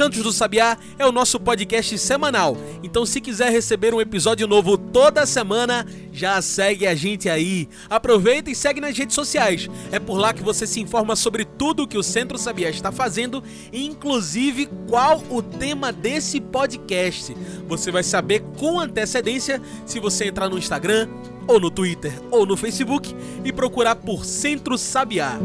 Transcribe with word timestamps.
Cantos 0.00 0.22
do 0.22 0.32
Sabiá 0.32 0.78
é 0.98 1.04
o 1.04 1.12
nosso 1.12 1.38
podcast 1.38 1.98
semanal. 1.98 2.56
Então, 2.82 3.04
se 3.04 3.20
quiser 3.20 3.52
receber 3.52 3.92
um 3.92 4.00
episódio 4.00 4.48
novo 4.48 4.78
toda 4.78 5.26
semana, 5.26 5.86
já 6.10 6.40
segue 6.40 6.86
a 6.86 6.94
gente 6.94 7.28
aí. 7.28 7.68
Aproveita 7.90 8.50
e 8.50 8.54
segue 8.54 8.80
nas 8.80 8.96
redes 8.96 9.14
sociais. 9.14 9.68
É 9.92 9.98
por 9.98 10.16
lá 10.16 10.32
que 10.32 10.42
você 10.42 10.66
se 10.66 10.80
informa 10.80 11.14
sobre 11.14 11.44
tudo 11.44 11.82
o 11.82 11.86
que 11.86 11.98
o 11.98 12.02
Centro 12.02 12.38
Sabiá 12.38 12.70
está 12.70 12.90
fazendo, 12.90 13.44
inclusive 13.70 14.70
qual 14.88 15.22
o 15.28 15.42
tema 15.42 15.92
desse 15.92 16.40
podcast. 16.40 17.36
Você 17.68 17.90
vai 17.90 18.02
saber 18.02 18.40
com 18.56 18.80
antecedência 18.80 19.60
se 19.84 20.00
você 20.00 20.28
entrar 20.28 20.48
no 20.48 20.56
Instagram, 20.56 21.10
ou 21.46 21.60
no 21.60 21.70
Twitter, 21.70 22.14
ou 22.30 22.46
no 22.46 22.56
Facebook 22.56 23.14
e 23.44 23.52
procurar 23.52 23.96
por 23.96 24.24
Centro 24.24 24.78
Sabiá. 24.78 25.38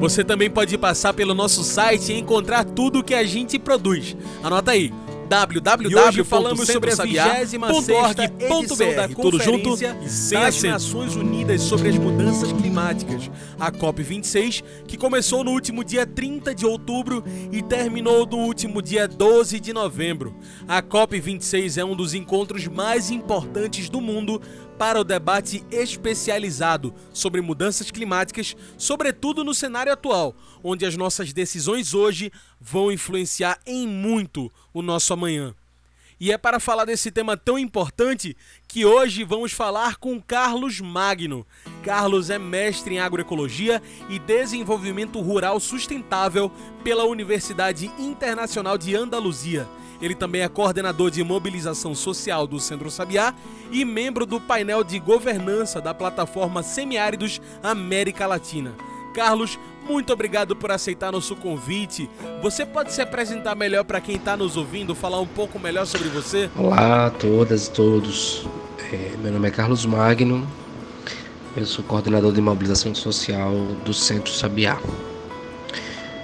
Você 0.00 0.24
também 0.24 0.50
pode 0.50 0.76
passar 0.78 1.12
pelo 1.12 1.34
nosso 1.34 1.62
site 1.62 2.12
e 2.12 2.18
encontrar 2.18 2.64
tudo 2.64 3.00
o 3.00 3.04
que 3.04 3.12
a 3.12 3.22
gente 3.22 3.58
produz. 3.58 4.16
Anota 4.42 4.70
aí 4.70 4.90
www. 5.28 6.24
falamos 6.24 6.66
sobre 6.66 6.90
a 6.90 6.96
26ª 6.96 9.14
tudo 9.14 9.38
junto 9.38 9.76
e 10.02 10.08
sem 10.08 10.40
das 10.40 10.60
Nações 10.60 11.14
Unidas 11.14 11.62
sobre 11.62 11.90
as 11.90 11.96
Mudanças 11.96 12.50
Climáticas, 12.50 13.30
a 13.58 13.70
COP26, 13.70 14.64
que 14.88 14.96
começou 14.96 15.44
no 15.44 15.52
último 15.52 15.84
dia 15.84 16.04
30 16.04 16.52
de 16.52 16.66
outubro 16.66 17.22
e 17.52 17.62
terminou 17.62 18.26
no 18.26 18.38
último 18.38 18.82
dia 18.82 19.06
12 19.06 19.60
de 19.60 19.72
novembro. 19.72 20.34
A 20.66 20.82
COP26 20.82 21.80
é 21.80 21.84
um 21.84 21.94
dos 21.94 22.12
encontros 22.12 22.66
mais 22.66 23.12
importantes 23.12 23.88
do 23.88 24.00
mundo 24.00 24.42
para 24.80 24.98
o 24.98 25.04
debate 25.04 25.62
especializado 25.70 26.94
sobre 27.12 27.42
mudanças 27.42 27.90
climáticas, 27.90 28.56
sobretudo 28.78 29.44
no 29.44 29.52
cenário 29.52 29.92
atual, 29.92 30.34
onde 30.64 30.86
as 30.86 30.96
nossas 30.96 31.34
decisões 31.34 31.92
hoje 31.92 32.32
vão 32.58 32.90
influenciar 32.90 33.58
em 33.66 33.86
muito 33.86 34.50
o 34.72 34.80
nosso 34.80 35.12
amanhã. 35.12 35.54
E 36.18 36.32
é 36.32 36.38
para 36.38 36.58
falar 36.58 36.86
desse 36.86 37.10
tema 37.10 37.36
tão 37.36 37.58
importante 37.58 38.34
que 38.66 38.86
hoje 38.86 39.22
vamos 39.22 39.52
falar 39.52 39.96
com 39.96 40.18
Carlos 40.18 40.80
Magno. 40.80 41.46
Carlos 41.82 42.30
é 42.30 42.38
mestre 42.38 42.94
em 42.94 43.00
agroecologia 43.00 43.82
e 44.08 44.18
desenvolvimento 44.18 45.20
rural 45.20 45.60
sustentável 45.60 46.50
pela 46.82 47.04
Universidade 47.04 47.92
Internacional 47.98 48.78
de 48.78 48.96
Andaluzia 48.96 49.68
ele 50.00 50.14
também 50.14 50.42
é 50.42 50.48
coordenador 50.48 51.10
de 51.10 51.22
mobilização 51.22 51.94
social 51.94 52.46
do 52.46 52.58
Centro 52.58 52.90
Sabiá 52.90 53.34
e 53.70 53.84
membro 53.84 54.24
do 54.24 54.40
painel 54.40 54.82
de 54.82 54.98
governança 54.98 55.80
da 55.80 55.92
plataforma 55.92 56.62
Semiáridos 56.62 57.40
América 57.62 58.26
Latina. 58.26 58.74
Carlos, 59.14 59.58
muito 59.88 60.12
obrigado 60.12 60.54
por 60.54 60.70
aceitar 60.70 61.10
nosso 61.10 61.34
convite. 61.36 62.08
Você 62.42 62.64
pode 62.64 62.92
se 62.92 63.02
apresentar 63.02 63.54
melhor 63.54 63.84
para 63.84 64.00
quem 64.00 64.16
está 64.16 64.36
nos 64.36 64.56
ouvindo, 64.56 64.94
falar 64.94 65.20
um 65.20 65.26
pouco 65.26 65.58
melhor 65.58 65.86
sobre 65.86 66.08
você? 66.08 66.48
Olá 66.56 67.06
a 67.06 67.10
todas 67.10 67.66
e 67.66 67.70
todos. 67.72 68.46
É, 68.92 69.16
meu 69.22 69.32
nome 69.32 69.48
é 69.48 69.50
Carlos 69.50 69.84
Magno. 69.84 70.46
Eu 71.56 71.66
sou 71.66 71.84
coordenador 71.84 72.32
de 72.32 72.40
mobilização 72.40 72.94
social 72.94 73.52
do 73.84 73.92
Centro 73.92 74.32
Sabiá. 74.32 74.78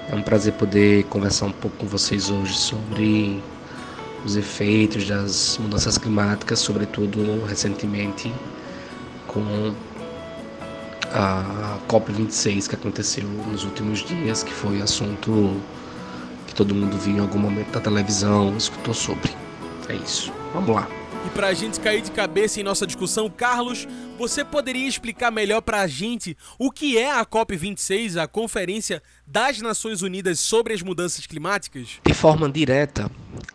É 0.09 0.15
um 0.15 0.23
prazer 0.23 0.53
poder 0.53 1.05
conversar 1.05 1.47
um 1.47 1.53
pouco 1.53 1.77
com 1.79 1.87
vocês 1.87 2.31
hoje 2.31 2.57
sobre 2.57 3.43
os 4.27 4.37
efeitos 4.37 5.07
das 5.07 5.57
mudanças 5.59 5.97
climáticas, 5.97 6.59
sobretudo 6.59 7.45
recentemente 7.47 8.33
com 9.29 9.73
a 11.13 11.79
COP26 11.89 12.69
que 12.69 12.75
aconteceu 12.75 13.25
nos 13.25 13.65
últimos 13.65 14.05
dias, 14.05 14.43
que 14.43 14.53
foi 14.53 14.83
assunto 14.83 15.57
que 16.49 16.55
todo 16.55 16.75
mundo 16.75 16.99
viu 16.99 17.17
em 17.17 17.21
algum 17.21 17.39
momento 17.39 17.71
da 17.71 17.81
televisão, 17.81 18.57
escutou 18.57 18.93
sobre. 18.93 19.33
É 19.89 19.95
isso. 19.95 20.33
Vamos 20.53 20.75
lá. 20.75 20.89
E 21.27 21.31
para 21.31 21.49
a 21.49 21.55
gente 21.55 21.81
cair 21.81 22.03
de 22.03 22.13
cabeça 22.13 22.61
em 22.61 22.63
nossa 22.63 22.87
discussão, 22.87 23.29
Carlos, 23.29 23.89
você 24.17 24.45
poderia 24.45 24.87
explicar 24.87 25.33
melhor 25.33 25.61
para 25.61 25.81
a 25.81 25.87
gente 25.89 26.37
o 26.57 26.71
que 26.71 26.97
é 26.97 27.11
a 27.11 27.27
COP26, 27.27 28.17
a 28.17 28.29
Conferência 28.29 29.03
das 29.27 29.61
Nações 29.61 30.03
Unidas 30.03 30.39
sobre 30.39 30.73
as 30.73 30.83
Mudanças 30.83 31.27
Climáticas? 31.27 32.01
De 32.07 32.15
forma 32.15 32.49
direta, 32.49 33.11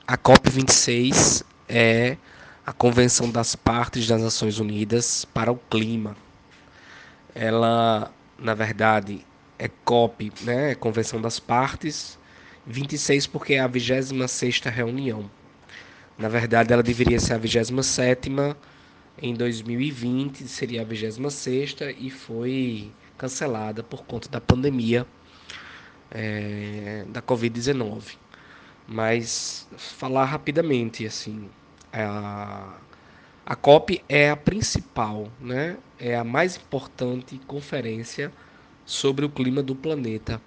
a 0.06 0.18
COP26 0.18 1.46
é 1.70 2.18
a 2.66 2.74
Convenção 2.74 3.32
das 3.32 3.56
Partes 3.56 4.06
das 4.06 4.22
Nações 4.22 4.60
Unidas 4.60 5.24
para 5.24 5.50
o 5.50 5.56
Clima. 5.56 6.18
Ela, 7.34 8.14
na 8.38 8.54
verdade, 8.54 9.26
é 9.58 9.70
COP, 9.86 10.30
né? 10.42 10.76
Convenção 10.76 11.22
das 11.22 11.40
Partes, 11.40 12.20
26 12.68 13.28
porque 13.28 13.54
é 13.54 13.62
a 13.62 13.70
26ª 13.70 14.70
reunião. 14.70 15.32
Na 16.22 16.30
verdade, 16.30 16.72
ela 16.72 16.84
deveria 16.84 17.20
ser 17.20 17.34
a 17.34 17.38
27 17.40 18.30
em 19.20 19.34
2020, 19.34 20.48
seria 20.48 20.82
a 20.82 20.86
26 20.86 21.78
e 21.98 22.12
foi 22.12 22.92
cancelada 23.18 23.82
por 23.82 24.04
conta 24.06 24.30
da 24.30 24.40
pandemia 24.40 25.08
é, 26.12 27.06
da 27.08 27.24
Covid-19. 27.24 28.18
Mas 28.88 29.68
falar 29.76 30.26
rapidamente, 30.26 31.08
assim, 31.08 31.50
a, 31.92 32.78
a 33.44 33.56
COP 33.56 34.04
é 34.08 34.30
a 34.30 34.38
principal, 34.38 35.28
né? 35.40 35.76
é 36.00 36.16
a 36.16 36.24
mais 36.24 36.56
importante 36.56 37.42
conferência 37.48 38.32
sobre 38.86 39.26
o 39.26 39.30
clima 39.30 39.64
do 39.64 39.74
planeta. 39.74 40.40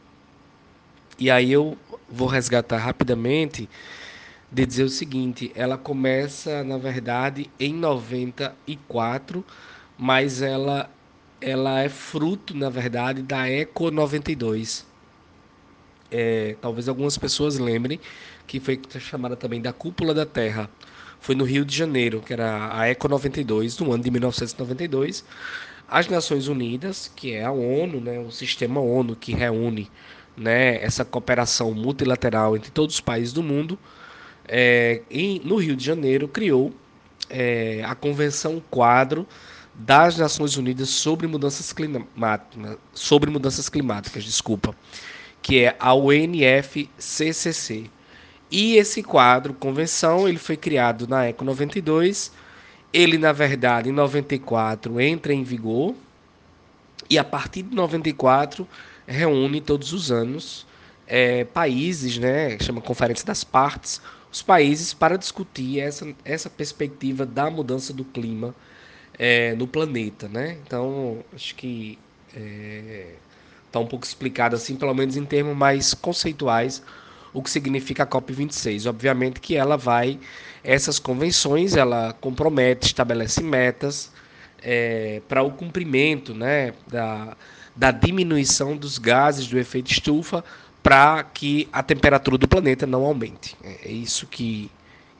E 1.18 1.28
aí 1.32 1.50
eu 1.50 1.76
vou 2.08 2.28
resgatar 2.28 2.78
rapidamente 2.78 3.68
de 4.54 4.64
dizer 4.64 4.84
o 4.84 4.88
seguinte: 4.88 5.50
ela 5.54 5.76
começa, 5.76 6.62
na 6.62 6.78
verdade, 6.78 7.50
em 7.58 7.74
94, 7.74 9.44
mas 9.98 10.40
ela, 10.40 10.88
ela 11.40 11.80
é 11.80 11.88
fruto, 11.88 12.56
na 12.56 12.70
verdade, 12.70 13.20
da 13.22 13.48
Eco 13.48 13.90
92. 13.90 14.86
É, 16.10 16.54
talvez 16.60 16.88
algumas 16.88 17.18
pessoas 17.18 17.58
lembrem 17.58 17.98
que 18.46 18.60
foi 18.60 18.80
chamada 19.00 19.34
também 19.34 19.60
da 19.60 19.72
Cúpula 19.72 20.14
da 20.14 20.24
Terra. 20.24 20.70
Foi 21.18 21.34
no 21.34 21.44
Rio 21.44 21.64
de 21.64 21.74
Janeiro, 21.76 22.20
que 22.20 22.32
era 22.32 22.78
a 22.78 22.86
Eco 22.86 23.08
92, 23.08 23.78
no 23.78 23.92
ano 23.92 24.04
de 24.04 24.10
1992. 24.10 25.24
As 25.88 26.06
Nações 26.06 26.46
Unidas, 26.46 27.10
que 27.16 27.32
é 27.32 27.44
a 27.44 27.50
ONU, 27.50 28.00
né, 28.00 28.20
o 28.20 28.30
sistema 28.30 28.80
ONU 28.80 29.16
que 29.16 29.32
reúne 29.34 29.90
né, 30.36 30.82
essa 30.82 31.04
cooperação 31.04 31.72
multilateral 31.72 32.56
entre 32.56 32.70
todos 32.70 32.96
os 32.96 33.00
países 33.00 33.32
do 33.32 33.42
mundo, 33.42 33.78
é, 34.46 35.02
em, 35.10 35.40
no 35.44 35.56
Rio 35.56 35.76
de 35.76 35.84
Janeiro, 35.84 36.28
criou 36.28 36.72
é, 37.28 37.82
a 37.84 37.94
Convenção 37.94 38.62
Quadro 38.70 39.26
das 39.74 40.16
Nações 40.16 40.56
Unidas 40.56 40.88
sobre 40.90 41.26
mudanças 41.26 41.72
climáticas, 41.72 42.78
sobre 42.92 43.30
mudanças 43.30 43.68
climáticas, 43.68 44.24
desculpa, 44.24 44.74
que 45.42 45.64
é 45.64 45.76
a 45.78 45.94
UNFCCC. 45.94 47.90
E 48.50 48.76
esse 48.76 49.02
quadro, 49.02 49.52
convenção, 49.52 50.28
ele 50.28 50.38
foi 50.38 50.56
criado 50.56 51.08
na 51.08 51.24
Eco 51.24 51.44
92. 51.44 52.30
Ele, 52.92 53.18
na 53.18 53.32
verdade, 53.32 53.88
em 53.88 53.92
94 53.92 55.00
entra 55.00 55.32
em 55.32 55.42
vigor 55.42 55.94
e 57.10 57.18
a 57.18 57.24
partir 57.24 57.62
de 57.62 57.74
94 57.74 58.66
reúne 59.06 59.60
todos 59.60 59.92
os 59.92 60.12
anos 60.12 60.66
é, 61.06 61.44
países, 61.44 62.18
né, 62.18 62.58
chama 62.60 62.80
Conferência 62.80 63.26
das 63.26 63.44
Partes, 63.44 64.00
os 64.34 64.42
países 64.42 64.92
para 64.92 65.16
discutir 65.16 65.78
essa, 65.78 66.12
essa 66.24 66.50
perspectiva 66.50 67.24
da 67.24 67.48
mudança 67.48 67.92
do 67.92 68.04
clima 68.04 68.52
é, 69.16 69.54
no 69.54 69.64
planeta, 69.64 70.26
né? 70.26 70.58
Então, 70.66 71.24
acho 71.32 71.54
que 71.54 71.96
está 72.26 72.40
é, 72.40 73.14
tá 73.70 73.78
um 73.78 73.86
pouco 73.86 74.04
explicado 74.04 74.56
assim, 74.56 74.74
pelo 74.74 74.92
menos 74.92 75.16
em 75.16 75.24
termos 75.24 75.56
mais 75.56 75.94
conceituais, 75.94 76.82
o 77.32 77.40
que 77.40 77.48
significa 77.48 78.02
a 78.02 78.06
COP26. 78.08 78.88
Obviamente 78.88 79.40
que 79.40 79.54
ela 79.54 79.76
vai, 79.76 80.18
essas 80.64 80.98
convenções, 80.98 81.76
ela 81.76 82.12
compromete, 82.14 82.86
estabelece 82.86 83.40
metas 83.40 84.10
é, 84.60 85.22
para 85.28 85.44
o 85.44 85.52
cumprimento 85.52 86.34
né, 86.34 86.72
da, 86.88 87.36
da 87.76 87.92
diminuição 87.92 88.76
dos 88.76 88.98
gases 88.98 89.46
do 89.46 89.60
efeito 89.60 89.92
estufa 89.92 90.44
para 90.84 91.24
que 91.24 91.66
a 91.72 91.82
temperatura 91.82 92.36
do 92.36 92.46
planeta 92.46 92.86
não 92.86 93.06
aumente. 93.06 93.56
É, 93.64 93.88
é 93.88 93.90
isso 93.90 94.26
que, 94.26 94.70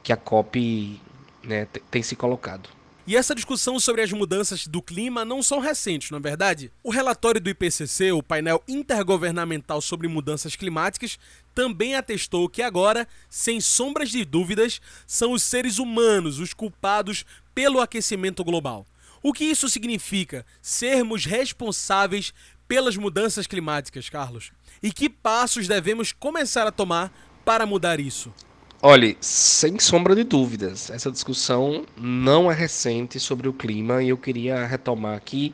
que 0.03 0.13
a 0.13 0.15
COP 0.15 1.01
né, 1.43 1.67
tem 1.89 2.03
se 2.03 2.15
colocado. 2.15 2.69
E 3.07 3.15
essa 3.15 3.33
discussão 3.33 3.79
sobre 3.79 4.03
as 4.03 4.11
mudanças 4.11 4.67
do 4.67 4.79
clima 4.79 5.25
não 5.25 5.41
são 5.41 5.59
recentes, 5.59 6.11
não 6.11 6.19
é 6.19 6.21
verdade? 6.21 6.71
O 6.83 6.91
relatório 6.91 7.41
do 7.41 7.49
IPCC, 7.49 8.11
o 8.11 8.21
painel 8.21 8.63
intergovernamental 8.67 9.81
sobre 9.81 10.07
mudanças 10.07 10.55
climáticas, 10.55 11.17
também 11.53 11.95
atestou 11.95 12.47
que 12.47 12.61
agora, 12.61 13.07
sem 13.27 13.59
sombras 13.59 14.09
de 14.09 14.23
dúvidas, 14.23 14.79
são 15.07 15.31
os 15.31 15.41
seres 15.41 15.79
humanos 15.79 16.39
os 16.39 16.53
culpados 16.53 17.25
pelo 17.55 17.79
aquecimento 17.79 18.43
global. 18.43 18.85
O 19.27 19.33
que 19.33 19.45
isso 19.45 19.67
significa? 19.67 20.45
Sermos 20.61 21.25
responsáveis 21.25 22.31
pelas 22.67 22.97
mudanças 22.97 23.47
climáticas, 23.47 24.09
Carlos? 24.09 24.51
E 24.81 24.91
que 24.91 25.09
passos 25.09 25.67
devemos 25.67 26.11
começar 26.11 26.67
a 26.67 26.71
tomar 26.71 27.11
para 27.43 27.65
mudar 27.65 27.99
isso? 27.99 28.33
Olhe, 28.81 29.17
sem 29.19 29.79
sombra 29.79 30.15
de 30.15 30.23
dúvidas, 30.23 30.89
essa 30.89 31.11
discussão 31.11 31.85
não 31.97 32.51
é 32.51 32.53
recente 32.53 33.19
sobre 33.19 33.47
o 33.47 33.53
clima 33.53 34.03
e 34.03 34.09
eu 34.09 34.17
queria 34.17 34.65
retomar 34.65 35.15
aqui 35.15 35.53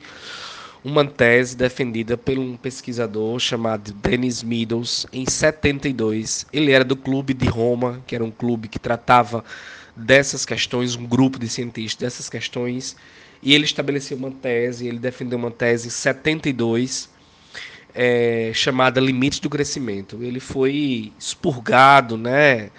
uma 0.84 1.06
tese 1.06 1.56
defendida 1.56 2.18
por 2.18 2.38
um 2.40 2.58
pesquisador 2.58 3.40
chamado 3.40 3.94
Dennis 3.94 4.42
Meadows 4.42 5.06
em 5.14 5.26
72. 5.26 6.46
Ele 6.52 6.72
era 6.72 6.84
do 6.84 6.96
Clube 6.96 7.34
de 7.34 7.48
Roma, 7.48 8.02
que 8.08 8.16
era 8.16 8.24
um 8.24 8.32
clube 8.32 8.68
que 8.68 8.80
tratava 8.80 9.46
dessas 9.96 10.46
questões, 10.46 10.96
um 10.96 11.06
grupo 11.06 11.38
de 11.38 11.48
cientistas 11.48 12.02
dessas 12.02 12.30
questões, 12.30 12.96
e 13.42 13.54
ele 13.54 13.66
estabeleceu 13.66 14.18
uma 14.18 14.32
tese, 14.32 14.88
ele 14.88 15.00
defendeu 15.00 15.38
uma 15.38 15.52
tese 15.52 15.88
em 15.88 15.92
72 15.92 17.10
é, 17.94 18.52
chamada 18.54 19.02
Limites 19.02 19.40
do 19.40 19.50
Crescimento. 19.50 20.22
Ele 20.22 20.40
foi 20.40 21.12
expurgado, 21.20 22.18
né? 22.18 22.70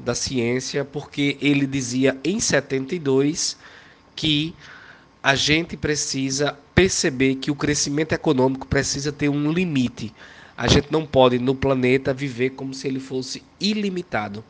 da 0.00 0.14
ciência, 0.14 0.84
porque 0.84 1.36
ele 1.40 1.66
dizia 1.66 2.18
em 2.24 2.40
72 2.40 3.56
que 4.16 4.54
a 5.22 5.34
gente 5.34 5.76
precisa 5.76 6.56
perceber 6.74 7.36
que 7.36 7.50
o 7.50 7.54
crescimento 7.54 8.12
econômico 8.12 8.66
precisa 8.66 9.12
ter 9.12 9.28
um 9.28 9.50
limite. 9.50 10.12
A 10.56 10.68
gente 10.68 10.90
não 10.90 11.06
pode 11.06 11.38
no 11.38 11.54
planeta 11.54 12.12
viver 12.12 12.50
como 12.50 12.74
se 12.74 12.86
ele 12.86 13.00
fosse 13.00 13.42
ilimitado. 13.60 14.44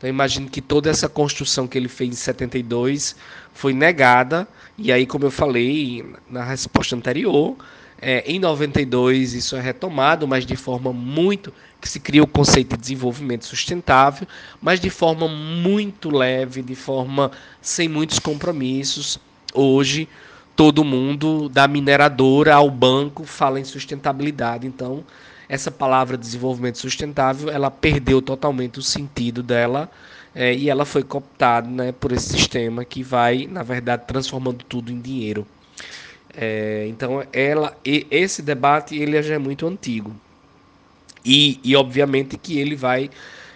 Então 0.00 0.08
imagine 0.08 0.48
que 0.48 0.62
toda 0.62 0.88
essa 0.88 1.10
construção 1.10 1.68
que 1.68 1.76
ele 1.76 1.86
fez 1.86 2.08
em 2.08 2.16
72 2.16 3.14
foi 3.52 3.74
negada, 3.74 4.48
e 4.78 4.90
aí, 4.90 5.04
como 5.04 5.26
eu 5.26 5.30
falei 5.30 6.02
na 6.30 6.42
resposta 6.42 6.96
anterior, 6.96 7.54
é, 8.00 8.24
em 8.26 8.38
92 8.38 9.34
isso 9.34 9.56
é 9.56 9.60
retomado, 9.60 10.26
mas 10.26 10.46
de 10.46 10.56
forma 10.56 10.90
muito 10.90 11.52
que 11.78 11.86
se 11.86 12.00
cria 12.00 12.22
o 12.22 12.26
conceito 12.26 12.76
de 12.76 12.80
desenvolvimento 12.80 13.44
sustentável, 13.44 14.26
mas 14.62 14.80
de 14.80 14.88
forma 14.88 15.28
muito 15.28 16.08
leve, 16.08 16.62
de 16.62 16.74
forma 16.74 17.30
sem 17.60 17.86
muitos 17.86 18.18
compromissos. 18.18 19.20
Hoje 19.52 20.08
todo 20.56 20.82
mundo 20.82 21.50
da 21.50 21.68
mineradora 21.68 22.54
ao 22.54 22.70
banco 22.70 23.24
fala 23.24 23.60
em 23.60 23.64
sustentabilidade, 23.64 24.66
então 24.66 25.04
essa 25.50 25.68
palavra 25.68 26.16
desenvolvimento 26.16 26.78
sustentável 26.78 27.50
ela 27.50 27.72
perdeu 27.72 28.22
totalmente 28.22 28.78
o 28.78 28.82
sentido 28.82 29.42
dela 29.42 29.90
é, 30.32 30.54
e 30.54 30.70
ela 30.70 30.84
foi 30.84 31.02
cooptada 31.02 31.68
né, 31.68 31.90
por 31.90 32.12
esse 32.12 32.28
sistema 32.28 32.84
que 32.84 33.02
vai, 33.02 33.48
na 33.50 33.64
verdade, 33.64 34.04
transformando 34.06 34.64
tudo 34.64 34.92
em 34.92 35.00
dinheiro. 35.00 35.44
É, 36.32 36.86
então, 36.88 37.24
ela, 37.32 37.76
esse 37.84 38.42
debate 38.42 38.94
ele 38.94 39.20
já 39.20 39.34
é 39.34 39.38
muito 39.38 39.66
antigo. 39.66 40.14
E, 41.24 41.58
e, 41.64 41.74
obviamente, 41.74 42.38
que 42.38 42.56
ele 42.56 42.76
vai 42.76 43.10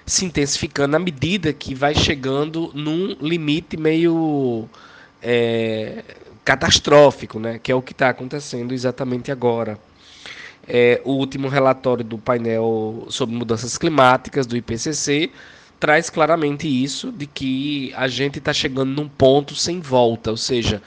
se 0.05 0.25
intensificando 0.25 0.97
à 0.97 0.99
medida 0.99 1.53
que 1.53 1.77
vai 1.77 1.95
chegando 1.95 2.73
num 2.75 3.17
limite 3.21 3.77
meio 3.77 4.69
é, 5.23 6.03
catastrófico, 6.45 7.39
né? 7.39 7.61
que 7.63 7.71
é 7.71 7.75
o 7.75 7.81
que 7.81 7.93
está 7.93 8.09
acontecendo 8.09 8.75
exatamente 8.75 9.31
agora. 9.31 9.79
É, 10.67 11.01
o 11.05 11.13
último 11.13 11.49
relatório 11.49 12.03
do 12.03 12.17
painel 12.17 13.07
sobre 13.11 13.37
mudanças 13.37 13.77
climáticas 13.77 14.47
do 14.47 14.57
IPCC 14.57 15.31
traz 15.79 16.09
claramente 16.09 16.67
isso, 16.67 17.13
de 17.13 17.27
que 17.27 17.93
a 17.95 18.09
gente 18.09 18.39
está 18.39 18.53
chegando 18.53 18.91
num 18.91 19.09
ponto 19.09 19.55
sem 19.55 19.81
volta, 19.81 20.31
ou 20.31 20.37
seja, 20.37 20.81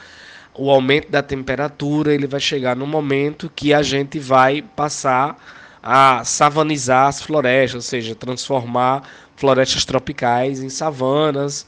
o 0.56 0.72
aumento 0.72 1.12
da 1.12 1.22
temperatura 1.22 2.14
ele 2.14 2.26
vai 2.26 2.40
chegar 2.40 2.76
no 2.76 2.88
momento 2.88 3.52
que 3.56 3.74
a 3.74 3.84
gente 3.84 4.18
vai 4.18 4.64
passar 4.76 5.38
a 5.84 6.24
savanizar 6.26 7.08
as 7.08 7.22
florestas, 7.22 7.76
ou 7.76 7.82
seja, 7.82 8.16
transformar 8.16 9.04
florestas 9.36 9.86
tropicais 9.86 10.62
em 10.62 10.70
savanas. 10.70 11.68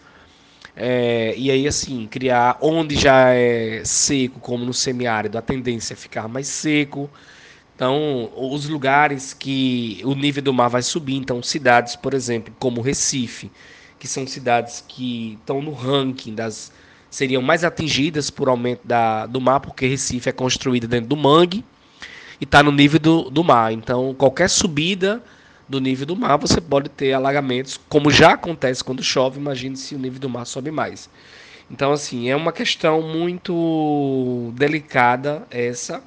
É, 0.75 1.33
e 1.37 1.51
aí, 1.51 1.67
assim, 1.67 2.07
criar 2.07 2.57
onde 2.61 2.95
já 2.95 3.29
é 3.29 3.81
seco, 3.85 4.39
como 4.39 4.65
no 4.65 4.73
semiárido, 4.73 5.37
a 5.37 5.41
tendência 5.41 5.93
é 5.93 5.95
ficar 5.95 6.27
mais 6.27 6.47
seco. 6.47 7.09
Então, 7.79 8.29
os 8.35 8.67
lugares 8.67 9.33
que 9.33 10.01
o 10.03 10.13
nível 10.13 10.43
do 10.43 10.53
mar 10.53 10.67
vai 10.67 10.81
subir, 10.81 11.15
então, 11.15 11.41
cidades, 11.41 11.95
por 11.95 12.13
exemplo, 12.13 12.53
como 12.59 12.81
Recife, 12.81 13.49
que 13.97 14.05
são 14.05 14.27
cidades 14.27 14.83
que 14.85 15.37
estão 15.39 15.61
no 15.61 15.71
ranking 15.71 16.35
das 16.35 16.73
seriam 17.09 17.41
mais 17.41 17.63
atingidas 17.63 18.29
por 18.29 18.49
aumento 18.49 18.81
da, 18.85 19.25
do 19.27 19.39
mar, 19.39 19.61
porque 19.61 19.87
Recife 19.87 20.27
é 20.27 20.33
construída 20.33 20.89
dentro 20.89 21.07
do 21.07 21.15
mangue 21.15 21.63
e 22.41 22.43
está 22.43 22.61
no 22.61 22.73
nível 22.73 22.99
do, 22.99 23.29
do 23.29 23.45
mar. 23.45 23.71
Então, 23.71 24.13
qualquer 24.13 24.49
subida 24.49 25.23
do 25.65 25.79
nível 25.79 26.05
do 26.05 26.17
mar, 26.17 26.35
você 26.35 26.59
pode 26.59 26.89
ter 26.89 27.13
alagamentos, 27.13 27.79
como 27.87 28.11
já 28.11 28.33
acontece 28.33 28.83
quando 28.83 29.01
chove. 29.01 29.39
Imagine 29.39 29.77
se 29.77 29.95
o 29.95 29.99
nível 29.99 30.19
do 30.19 30.27
mar 30.27 30.45
sobe 30.45 30.69
mais. 30.69 31.09
Então, 31.71 31.93
assim, 31.93 32.29
é 32.29 32.35
uma 32.35 32.51
questão 32.51 33.01
muito 33.01 34.51
delicada 34.57 35.47
essa. 35.49 36.03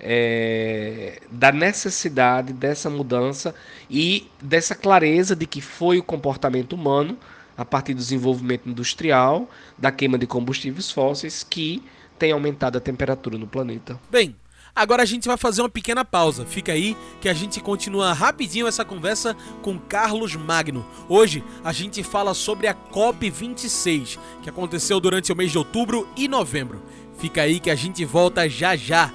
É, 0.00 1.20
da 1.30 1.50
necessidade 1.50 2.52
dessa 2.52 2.88
mudança 2.88 3.54
e 3.90 4.28
dessa 4.40 4.74
clareza 4.74 5.34
de 5.34 5.44
que 5.44 5.60
foi 5.60 5.98
o 5.98 6.02
comportamento 6.02 6.74
humano 6.74 7.18
a 7.56 7.64
partir 7.64 7.94
do 7.94 7.98
desenvolvimento 7.98 8.68
industrial, 8.68 9.50
da 9.76 9.90
queima 9.90 10.16
de 10.16 10.26
combustíveis 10.26 10.92
fósseis, 10.92 11.42
que 11.42 11.82
tem 12.16 12.30
aumentado 12.30 12.78
a 12.78 12.80
temperatura 12.80 13.36
no 13.36 13.48
planeta. 13.48 13.98
Bem, 14.08 14.36
Agora 14.78 15.02
a 15.02 15.06
gente 15.06 15.26
vai 15.26 15.36
fazer 15.36 15.60
uma 15.60 15.68
pequena 15.68 16.04
pausa. 16.04 16.46
Fica 16.46 16.70
aí 16.70 16.96
que 17.20 17.28
a 17.28 17.34
gente 17.34 17.60
continua 17.60 18.12
rapidinho 18.12 18.68
essa 18.68 18.84
conversa 18.84 19.36
com 19.60 19.76
Carlos 19.76 20.36
Magno. 20.36 20.86
Hoje 21.08 21.42
a 21.64 21.72
gente 21.72 22.04
fala 22.04 22.32
sobre 22.32 22.68
a 22.68 22.74
COP26, 22.74 24.20
que 24.40 24.48
aconteceu 24.48 25.00
durante 25.00 25.32
o 25.32 25.36
mês 25.36 25.50
de 25.50 25.58
outubro 25.58 26.06
e 26.16 26.28
novembro. 26.28 26.80
Fica 27.18 27.42
aí 27.42 27.58
que 27.58 27.70
a 27.70 27.74
gente 27.74 28.04
volta 28.04 28.48
já 28.48 28.76
já. 28.76 29.12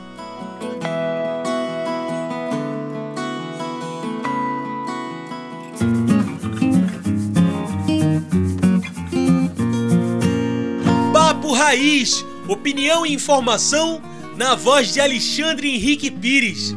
Papo 11.12 11.54
Raiz, 11.54 12.26
opinião 12.48 13.06
e 13.06 13.14
informação 13.14 14.02
na 14.36 14.56
voz 14.56 14.94
de 14.94 15.00
Alexandre 15.00 15.70
Henrique 15.74 16.10
Pires. 16.10 16.76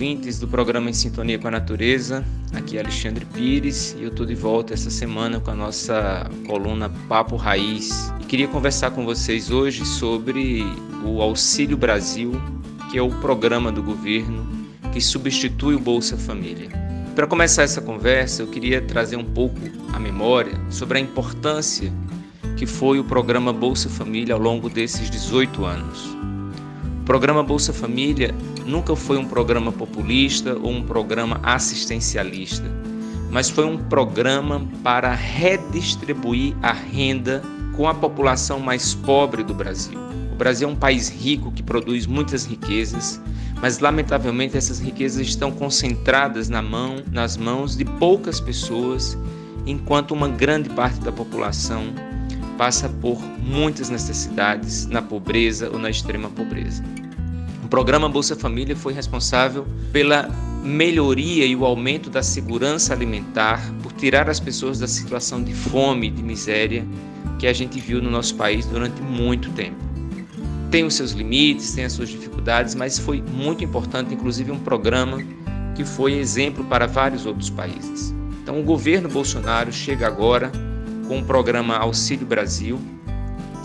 Ouvintes 0.00 0.38
do 0.38 0.48
programa 0.48 0.88
Em 0.88 0.94
Sintonia 0.94 1.38
com 1.38 1.46
a 1.46 1.50
Natureza. 1.50 2.24
Aqui 2.54 2.78
é 2.78 2.80
Alexandre 2.80 3.22
Pires 3.26 3.94
e 3.98 4.04
eu 4.04 4.08
estou 4.08 4.24
de 4.24 4.34
volta 4.34 4.72
essa 4.72 4.88
semana 4.88 5.38
com 5.40 5.50
a 5.50 5.54
nossa 5.54 6.26
coluna 6.46 6.88
Papo 7.06 7.36
Raiz. 7.36 8.10
E 8.18 8.24
queria 8.24 8.48
conversar 8.48 8.92
com 8.92 9.04
vocês 9.04 9.50
hoje 9.50 9.84
sobre 9.84 10.64
o 11.04 11.20
Auxílio 11.20 11.76
Brasil, 11.76 12.32
que 12.90 12.96
é 12.96 13.02
o 13.02 13.10
programa 13.10 13.70
do 13.70 13.82
governo 13.82 14.48
que 14.90 15.02
substitui 15.02 15.74
o 15.74 15.78
Bolsa 15.78 16.16
Família. 16.16 16.70
Para 17.14 17.26
começar 17.26 17.64
essa 17.64 17.82
conversa, 17.82 18.40
eu 18.40 18.46
queria 18.46 18.80
trazer 18.80 19.16
um 19.16 19.24
pouco 19.24 19.60
a 19.92 20.00
memória 20.00 20.58
sobre 20.70 20.96
a 20.96 21.00
importância 21.02 21.92
que 22.56 22.64
foi 22.64 22.98
o 22.98 23.04
programa 23.04 23.52
Bolsa 23.52 23.90
Família 23.90 24.34
ao 24.34 24.40
longo 24.40 24.70
desses 24.70 25.10
18 25.10 25.62
anos. 25.62 26.19
O 27.00 27.04
programa 27.10 27.42
Bolsa 27.42 27.72
Família 27.72 28.32
nunca 28.66 28.94
foi 28.94 29.16
um 29.16 29.24
programa 29.24 29.72
populista 29.72 30.54
ou 30.54 30.70
um 30.70 30.82
programa 30.82 31.40
assistencialista, 31.42 32.70
mas 33.30 33.50
foi 33.50 33.64
um 33.64 33.76
programa 33.76 34.68
para 34.84 35.12
redistribuir 35.12 36.54
a 36.62 36.72
renda 36.72 37.42
com 37.74 37.88
a 37.88 37.94
população 37.94 38.60
mais 38.60 38.94
pobre 38.94 39.42
do 39.42 39.54
Brasil. 39.54 39.98
O 40.30 40.36
Brasil 40.36 40.68
é 40.68 40.72
um 40.72 40.76
país 40.76 41.08
rico 41.08 41.50
que 41.50 41.62
produz 41.62 42.06
muitas 42.06 42.44
riquezas, 42.44 43.20
mas 43.60 43.78
lamentavelmente 43.78 44.56
essas 44.56 44.78
riquezas 44.78 45.26
estão 45.26 45.50
concentradas 45.50 46.48
na 46.48 46.62
mão, 46.62 46.96
nas 47.10 47.36
mãos 47.36 47.76
de 47.76 47.84
poucas 47.84 48.40
pessoas, 48.40 49.18
enquanto 49.66 50.12
uma 50.12 50.28
grande 50.28 50.68
parte 50.68 51.00
da 51.00 51.10
população 51.10 52.09
passa 52.60 52.90
por 52.90 53.18
muitas 53.38 53.88
necessidades 53.88 54.84
na 54.84 55.00
pobreza 55.00 55.70
ou 55.70 55.78
na 55.78 55.88
extrema 55.88 56.28
pobreza. 56.28 56.84
O 57.64 57.68
programa 57.68 58.06
Bolsa 58.06 58.36
Família 58.36 58.76
foi 58.76 58.92
responsável 58.92 59.66
pela 59.90 60.28
melhoria 60.62 61.46
e 61.46 61.56
o 61.56 61.64
aumento 61.64 62.10
da 62.10 62.22
segurança 62.22 62.92
alimentar, 62.92 63.62
por 63.82 63.92
tirar 63.92 64.28
as 64.28 64.38
pessoas 64.38 64.78
da 64.78 64.86
situação 64.86 65.42
de 65.42 65.54
fome 65.54 66.08
e 66.08 66.10
de 66.10 66.22
miséria 66.22 66.86
que 67.38 67.46
a 67.46 67.52
gente 67.54 67.80
viu 67.80 68.02
no 68.02 68.10
nosso 68.10 68.34
país 68.34 68.66
durante 68.66 69.00
muito 69.00 69.48
tempo. 69.52 69.82
Tem 70.70 70.84
os 70.84 70.92
seus 70.92 71.12
limites, 71.12 71.72
tem 71.72 71.86
as 71.86 71.94
suas 71.94 72.10
dificuldades, 72.10 72.74
mas 72.74 72.98
foi 72.98 73.22
muito 73.22 73.64
importante, 73.64 74.12
inclusive 74.12 74.50
um 74.50 74.60
programa 74.60 75.16
que 75.74 75.82
foi 75.82 76.12
exemplo 76.12 76.62
para 76.64 76.86
vários 76.86 77.24
outros 77.24 77.48
países. 77.48 78.14
Então, 78.42 78.60
o 78.60 78.62
governo 78.62 79.08
Bolsonaro 79.08 79.72
chega 79.72 80.06
agora 80.06 80.52
com 81.10 81.18
o 81.18 81.24
programa 81.24 81.76
Auxílio 81.76 82.24
Brasil, 82.24 82.80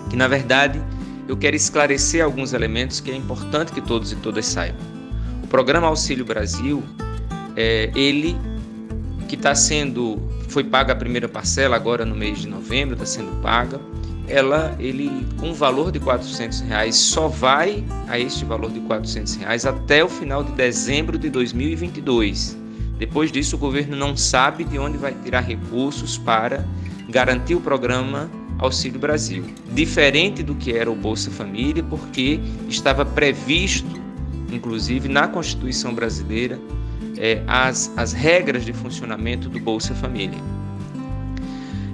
que 0.09 0.15
na 0.15 0.27
verdade 0.27 0.81
eu 1.27 1.37
quero 1.37 1.55
esclarecer 1.55 2.25
alguns 2.25 2.53
elementos 2.53 2.99
que 2.99 3.11
é 3.11 3.15
importante 3.15 3.71
que 3.71 3.81
todos 3.81 4.11
e 4.11 4.15
todas 4.15 4.47
saibam. 4.47 4.81
O 5.43 5.47
programa 5.47 5.85
Auxílio 5.85 6.25
Brasil, 6.25 6.83
é, 7.55 7.91
ele 7.95 8.35
que 9.27 9.35
está 9.35 9.53
sendo, 9.53 10.19
foi 10.49 10.63
paga 10.63 10.93
a 10.93 10.95
primeira 10.95 11.29
parcela 11.29 11.75
agora 11.75 12.03
no 12.03 12.15
mês 12.15 12.39
de 12.39 12.47
novembro, 12.47 12.95
está 12.95 13.05
sendo 13.05 13.39
paga. 13.43 13.79
Ela, 14.27 14.75
ele 14.79 15.11
com 15.37 15.51
o 15.51 15.53
valor 15.53 15.91
de 15.91 15.99
400 15.99 16.61
reais 16.61 16.95
só 16.95 17.27
vai 17.27 17.83
a 18.07 18.17
este 18.17 18.43
valor 18.43 18.71
de 18.71 18.79
400 18.79 19.35
reais 19.35 19.67
até 19.67 20.03
o 20.03 20.09
final 20.09 20.43
de 20.43 20.51
dezembro 20.53 21.15
de 21.15 21.29
2022. 21.29 22.57
Depois 22.97 23.31
disso, 23.31 23.55
o 23.55 23.59
governo 23.59 23.95
não 23.95 24.17
sabe 24.17 24.63
de 24.63 24.79
onde 24.79 24.97
vai 24.97 25.13
tirar 25.23 25.41
recursos 25.41 26.17
para 26.17 26.65
garantir 27.09 27.55
o 27.55 27.61
programa 27.61 28.29
Auxílio 28.57 28.99
Brasil. 28.99 29.43
Diferente 29.73 30.41
do 30.41 30.55
que 30.55 30.73
era 30.73 30.89
o 30.89 30.95
Bolsa 30.95 31.29
Família, 31.29 31.83
porque 31.83 32.39
estava 32.69 33.05
previsto, 33.05 34.01
inclusive 34.51 35.09
na 35.09 35.27
Constituição 35.27 35.93
brasileira, 35.93 36.59
é, 37.17 37.41
as, 37.47 37.91
as 37.95 38.13
regras 38.13 38.65
de 38.65 38.73
funcionamento 38.73 39.49
do 39.49 39.59
Bolsa 39.59 39.93
Família. 39.95 40.39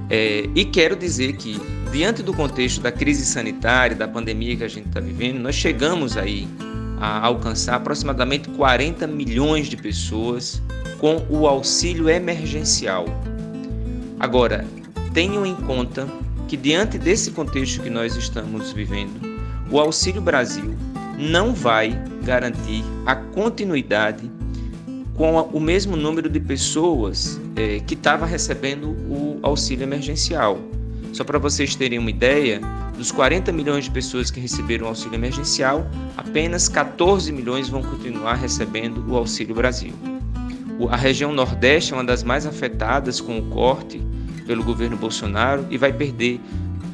É, 0.09 0.49
e 0.53 0.65
quero 0.65 0.95
dizer 0.95 1.37
que, 1.37 1.59
diante 1.91 2.21
do 2.21 2.33
contexto 2.33 2.81
da 2.81 2.91
crise 2.91 3.25
sanitária, 3.25 3.95
da 3.95 4.07
pandemia 4.07 4.57
que 4.57 4.63
a 4.63 4.67
gente 4.67 4.87
está 4.87 4.99
vivendo, 4.99 5.39
nós 5.39 5.55
chegamos 5.55 6.17
aí 6.17 6.47
a 6.99 7.25
alcançar 7.25 7.75
aproximadamente 7.75 8.49
40 8.49 9.07
milhões 9.07 9.67
de 9.67 9.77
pessoas 9.77 10.61
com 10.99 11.25
o 11.29 11.47
auxílio 11.47 12.09
emergencial. 12.09 13.05
Agora, 14.19 14.65
tenham 15.13 15.45
em 15.45 15.55
conta 15.55 16.07
que, 16.47 16.57
diante 16.57 16.97
desse 16.97 17.31
contexto 17.31 17.81
que 17.81 17.89
nós 17.89 18.15
estamos 18.15 18.71
vivendo, 18.71 19.19
o 19.69 19.79
Auxílio 19.79 20.21
Brasil 20.21 20.75
não 21.17 21.53
vai 21.53 21.97
garantir 22.23 22.83
a 23.05 23.15
continuidade 23.15 24.29
com 25.15 25.39
o 25.39 25.59
mesmo 25.59 25.95
número 25.95 26.29
de 26.29 26.39
pessoas 26.39 27.39
é, 27.55 27.79
que 27.79 27.93
estava 27.93 28.25
recebendo 28.25 28.89
o 29.07 29.39
auxílio 29.43 29.83
emergencial. 29.83 30.59
Só 31.13 31.23
para 31.23 31.37
vocês 31.37 31.75
terem 31.75 31.99
uma 31.99 32.09
ideia, 32.09 32.61
dos 32.97 33.11
40 33.11 33.51
milhões 33.51 33.85
de 33.85 33.91
pessoas 33.91 34.31
que 34.31 34.39
receberam 34.39 34.85
o 34.85 34.89
auxílio 34.89 35.15
emergencial, 35.15 35.85
apenas 36.17 36.69
14 36.69 37.31
milhões 37.31 37.69
vão 37.69 37.83
continuar 37.83 38.35
recebendo 38.35 39.05
o 39.07 39.17
Auxílio 39.17 39.53
Brasil. 39.53 39.93
A 40.89 40.95
região 40.95 41.31
Nordeste 41.33 41.93
é 41.93 41.97
uma 41.97 42.03
das 42.03 42.23
mais 42.23 42.45
afetadas 42.45 43.21
com 43.21 43.37
o 43.37 43.43
corte 43.49 44.01
pelo 44.51 44.65
governo 44.65 44.97
Bolsonaro 44.97 45.65
e 45.69 45.77
vai 45.77 45.93
perder 45.93 46.37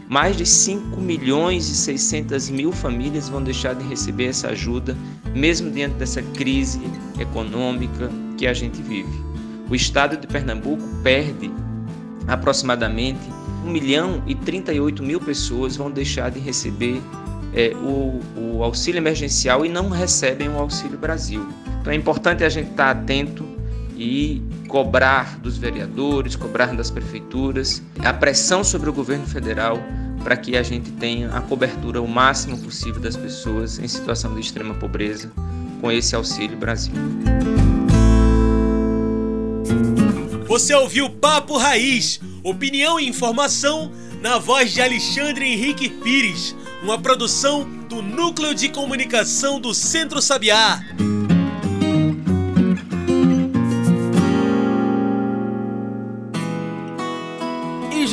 mais 0.07 0.37
de 0.37 0.45
5 0.45 1.01
milhões 1.01 1.67
e 1.67 1.75
600 1.75 2.51
mil 2.51 2.71
famílias 2.71 3.29
vão 3.29 3.41
deixar 3.41 3.73
de 3.73 3.83
receber 3.83 4.27
essa 4.27 4.49
ajuda, 4.49 4.95
mesmo 5.33 5.71
diante 5.71 5.95
dessa 5.95 6.21
crise 6.21 6.79
econômica 7.19 8.11
que 8.37 8.45
a 8.45 8.53
gente 8.53 8.79
vive. 8.83 9.25
O 9.67 9.73
estado 9.73 10.17
de 10.17 10.27
Pernambuco 10.27 10.83
perde 11.01 11.49
aproximadamente 12.27 13.27
1 13.65 13.71
milhão 13.71 14.21
e 14.27 14.35
38 14.35 15.01
mil 15.01 15.19
pessoas 15.19 15.75
vão 15.75 15.89
deixar 15.89 16.29
de 16.29 16.39
receber 16.39 17.01
é, 17.55 17.75
o, 17.77 18.19
o 18.35 18.63
auxílio 18.63 18.99
emergencial 18.99 19.65
e 19.65 19.69
não 19.69 19.89
recebem 19.89 20.47
o 20.47 20.59
Auxílio 20.59 20.99
Brasil. 20.99 21.43
Então 21.81 21.91
é 21.91 21.95
importante 21.95 22.43
a 22.43 22.49
gente 22.49 22.69
estar 22.69 22.91
atento 22.91 23.46
e 23.97 24.41
cobrar 24.67 25.39
dos 25.39 25.57
vereadores, 25.57 26.35
cobrar 26.35 26.67
das 26.75 26.91
prefeituras, 26.91 27.81
a 27.99 28.13
pressão 28.13 28.63
sobre 28.63 28.89
o 28.89 28.93
governo 28.93 29.25
federal 29.25 29.81
para 30.23 30.37
que 30.37 30.55
a 30.55 30.63
gente 30.63 30.91
tenha 30.91 31.29
a 31.31 31.41
cobertura 31.41 32.01
o 32.01 32.07
máximo 32.07 32.57
possível 32.57 33.01
das 33.01 33.15
pessoas 33.15 33.79
em 33.79 33.87
situação 33.87 34.35
de 34.35 34.41
extrema 34.41 34.73
pobreza 34.75 35.31
com 35.81 35.91
esse 35.91 36.15
Auxílio 36.15 36.57
Brasil. 36.57 36.93
Você 40.47 40.73
ouviu 40.73 41.09
Papo 41.09 41.57
Raiz, 41.57 42.19
opinião 42.43 42.99
e 42.99 43.07
informação 43.07 43.91
na 44.21 44.37
voz 44.37 44.73
de 44.73 44.81
Alexandre 44.81 45.45
Henrique 45.45 45.89
Pires, 45.89 46.55
uma 46.83 46.99
produção 46.99 47.67
do 47.87 48.01
Núcleo 48.01 48.53
de 48.53 48.69
Comunicação 48.69 49.59
do 49.59 49.73
Centro 49.73 50.21
Sabiá. 50.21 50.83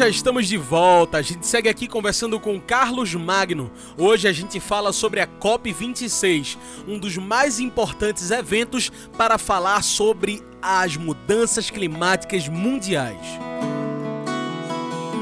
Já 0.05 0.11
estamos 0.11 0.47
de 0.47 0.59
volta. 0.59 1.17
A 1.17 1.23
gente 1.23 1.47
segue 1.47 1.67
aqui 1.67 1.89
conversando 1.89 2.39
com 2.39 2.61
Carlos 2.61 3.15
Magno. 3.15 3.73
Hoje 3.97 4.29
a 4.29 4.33
gente 4.35 4.61
fala 4.61 4.93
sobre 4.93 5.19
a 5.19 5.27
COP26, 5.27 6.59
um 6.87 6.99
dos 6.99 7.17
mais 7.17 7.59
importantes 7.59 8.31
eventos 8.31 8.91
para 9.17 9.39
falar 9.39 9.83
sobre 9.83 10.43
as 10.61 10.95
mudanças 10.99 11.71
climáticas 11.71 12.49
mundiais. 12.49 13.19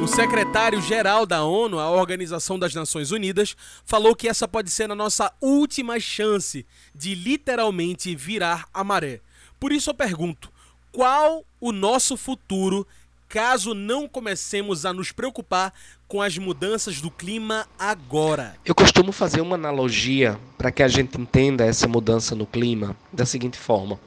O 0.02 0.08
secretário-geral 0.08 1.26
da 1.26 1.44
ONU, 1.44 1.78
a 1.78 1.88
Organização 1.88 2.58
das 2.58 2.74
Nações 2.74 3.12
Unidas, 3.12 3.54
falou 3.84 4.16
que 4.16 4.28
essa 4.28 4.48
pode 4.48 4.68
ser 4.68 4.90
a 4.90 4.96
nossa 4.96 5.32
última 5.40 6.00
chance 6.00 6.66
de 6.92 7.14
literalmente 7.14 8.16
virar 8.16 8.66
a 8.74 8.82
maré. 8.82 9.20
Por 9.60 9.70
isso 9.70 9.90
eu 9.90 9.94
pergunto: 9.94 10.50
qual 10.90 11.44
o 11.60 11.70
nosso 11.70 12.16
futuro 12.16 12.84
caso 13.32 13.72
não 13.72 14.06
comecemos 14.06 14.84
a 14.84 14.92
nos 14.92 15.10
preocupar 15.10 15.72
com 16.06 16.20
as 16.20 16.36
mudanças 16.36 17.00
do 17.00 17.10
clima 17.10 17.66
agora. 17.78 18.54
Eu 18.62 18.74
costumo 18.74 19.10
fazer 19.10 19.40
uma 19.40 19.54
analogia 19.54 20.38
para 20.58 20.70
que 20.70 20.82
a 20.82 20.88
gente 20.88 21.18
entenda 21.18 21.64
essa 21.64 21.88
mudança 21.88 22.34
no 22.34 22.44
clima 22.44 22.94
da 23.10 23.24
seguinte 23.24 23.56
forma: 23.56 23.98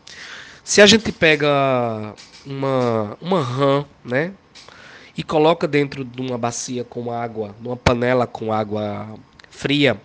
se 0.64 0.80
a 0.80 0.86
gente 0.86 1.12
pega 1.12 2.14
uma, 2.46 3.18
uma 3.20 3.42
rã, 3.42 3.84
né, 4.04 4.32
e 5.18 5.24
coloca 5.24 5.68
dentro 5.68 6.06
de 6.06 6.22
uma 6.22 6.38
bacia 6.38 6.84
com 6.84 7.12
água, 7.12 7.56
numa 7.60 7.76
panela 7.76 8.28
com 8.28 8.54
água 8.54 9.18
fria, 9.50 10.00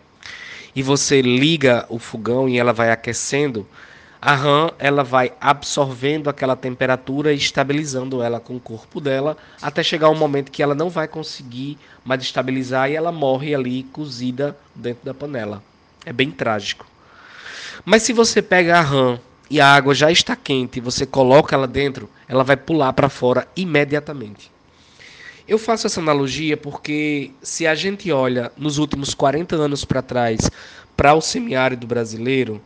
e 0.74 0.82
você 0.82 1.20
liga 1.20 1.84
o 1.90 1.98
fogão 1.98 2.48
e 2.48 2.58
ela 2.58 2.72
vai 2.72 2.90
aquecendo, 2.90 3.68
a 4.20 4.34
RAM 4.34 4.70
ela 4.78 5.02
vai 5.02 5.32
absorvendo 5.40 6.28
aquela 6.28 6.54
temperatura 6.54 7.32
e 7.32 7.36
estabilizando 7.36 8.22
ela 8.22 8.38
com 8.38 8.54
o 8.54 8.60
corpo 8.60 9.00
dela 9.00 9.36
até 9.62 9.82
chegar 9.82 10.10
um 10.10 10.18
momento 10.18 10.50
que 10.50 10.62
ela 10.62 10.74
não 10.74 10.90
vai 10.90 11.08
conseguir 11.08 11.78
mais 12.04 12.22
estabilizar 12.22 12.90
e 12.90 12.96
ela 12.96 13.10
morre 13.10 13.54
ali 13.54 13.84
cozida 13.84 14.56
dentro 14.74 15.04
da 15.04 15.14
panela. 15.14 15.62
É 16.04 16.12
bem 16.12 16.30
trágico. 16.30 16.86
Mas 17.84 18.02
se 18.02 18.12
você 18.12 18.42
pega 18.42 18.78
a 18.78 18.82
RAM 18.82 19.18
e 19.48 19.60
a 19.60 19.66
água 19.66 19.94
já 19.94 20.12
está 20.12 20.36
quente 20.36 20.76
e 20.76 20.82
você 20.82 21.06
coloca 21.06 21.56
ela 21.56 21.66
dentro, 21.66 22.08
ela 22.28 22.44
vai 22.44 22.56
pular 22.56 22.92
para 22.92 23.08
fora 23.08 23.48
imediatamente. 23.56 24.50
Eu 25.48 25.58
faço 25.58 25.86
essa 25.86 26.00
analogia 26.00 26.56
porque 26.56 27.30
se 27.42 27.66
a 27.66 27.74
gente 27.74 28.12
olha 28.12 28.52
nos 28.56 28.76
últimos 28.76 29.14
40 29.14 29.56
anos 29.56 29.84
para 29.84 30.02
trás 30.02 30.50
para 30.96 31.14
o 31.14 31.20
semiárido 31.22 31.86
brasileiro, 31.86 32.60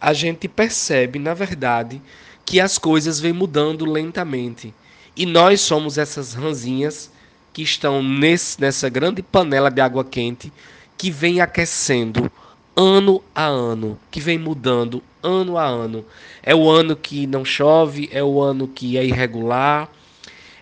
a 0.00 0.12
gente 0.12 0.48
percebe, 0.48 1.18
na 1.18 1.34
verdade, 1.34 2.00
que 2.44 2.60
as 2.60 2.78
coisas 2.78 3.18
vêm 3.18 3.32
mudando 3.32 3.84
lentamente. 3.84 4.72
E 5.16 5.24
nós 5.26 5.60
somos 5.60 5.98
essas 5.98 6.34
ranzinhas 6.34 7.10
que 7.52 7.62
estão 7.62 8.02
nesse, 8.02 8.60
nessa 8.60 8.88
grande 8.88 9.22
panela 9.22 9.70
de 9.70 9.80
água 9.80 10.04
quente 10.04 10.52
que 10.96 11.10
vem 11.10 11.40
aquecendo 11.40 12.30
ano 12.76 13.22
a 13.34 13.46
ano, 13.46 13.98
que 14.10 14.20
vem 14.20 14.38
mudando 14.38 15.02
ano 15.22 15.56
a 15.56 15.64
ano. 15.64 16.04
É 16.42 16.54
o 16.54 16.68
ano 16.68 16.94
que 16.94 17.26
não 17.26 17.44
chove, 17.44 18.08
é 18.12 18.22
o 18.22 18.40
ano 18.40 18.68
que 18.68 18.98
é 18.98 19.04
irregular, 19.04 19.90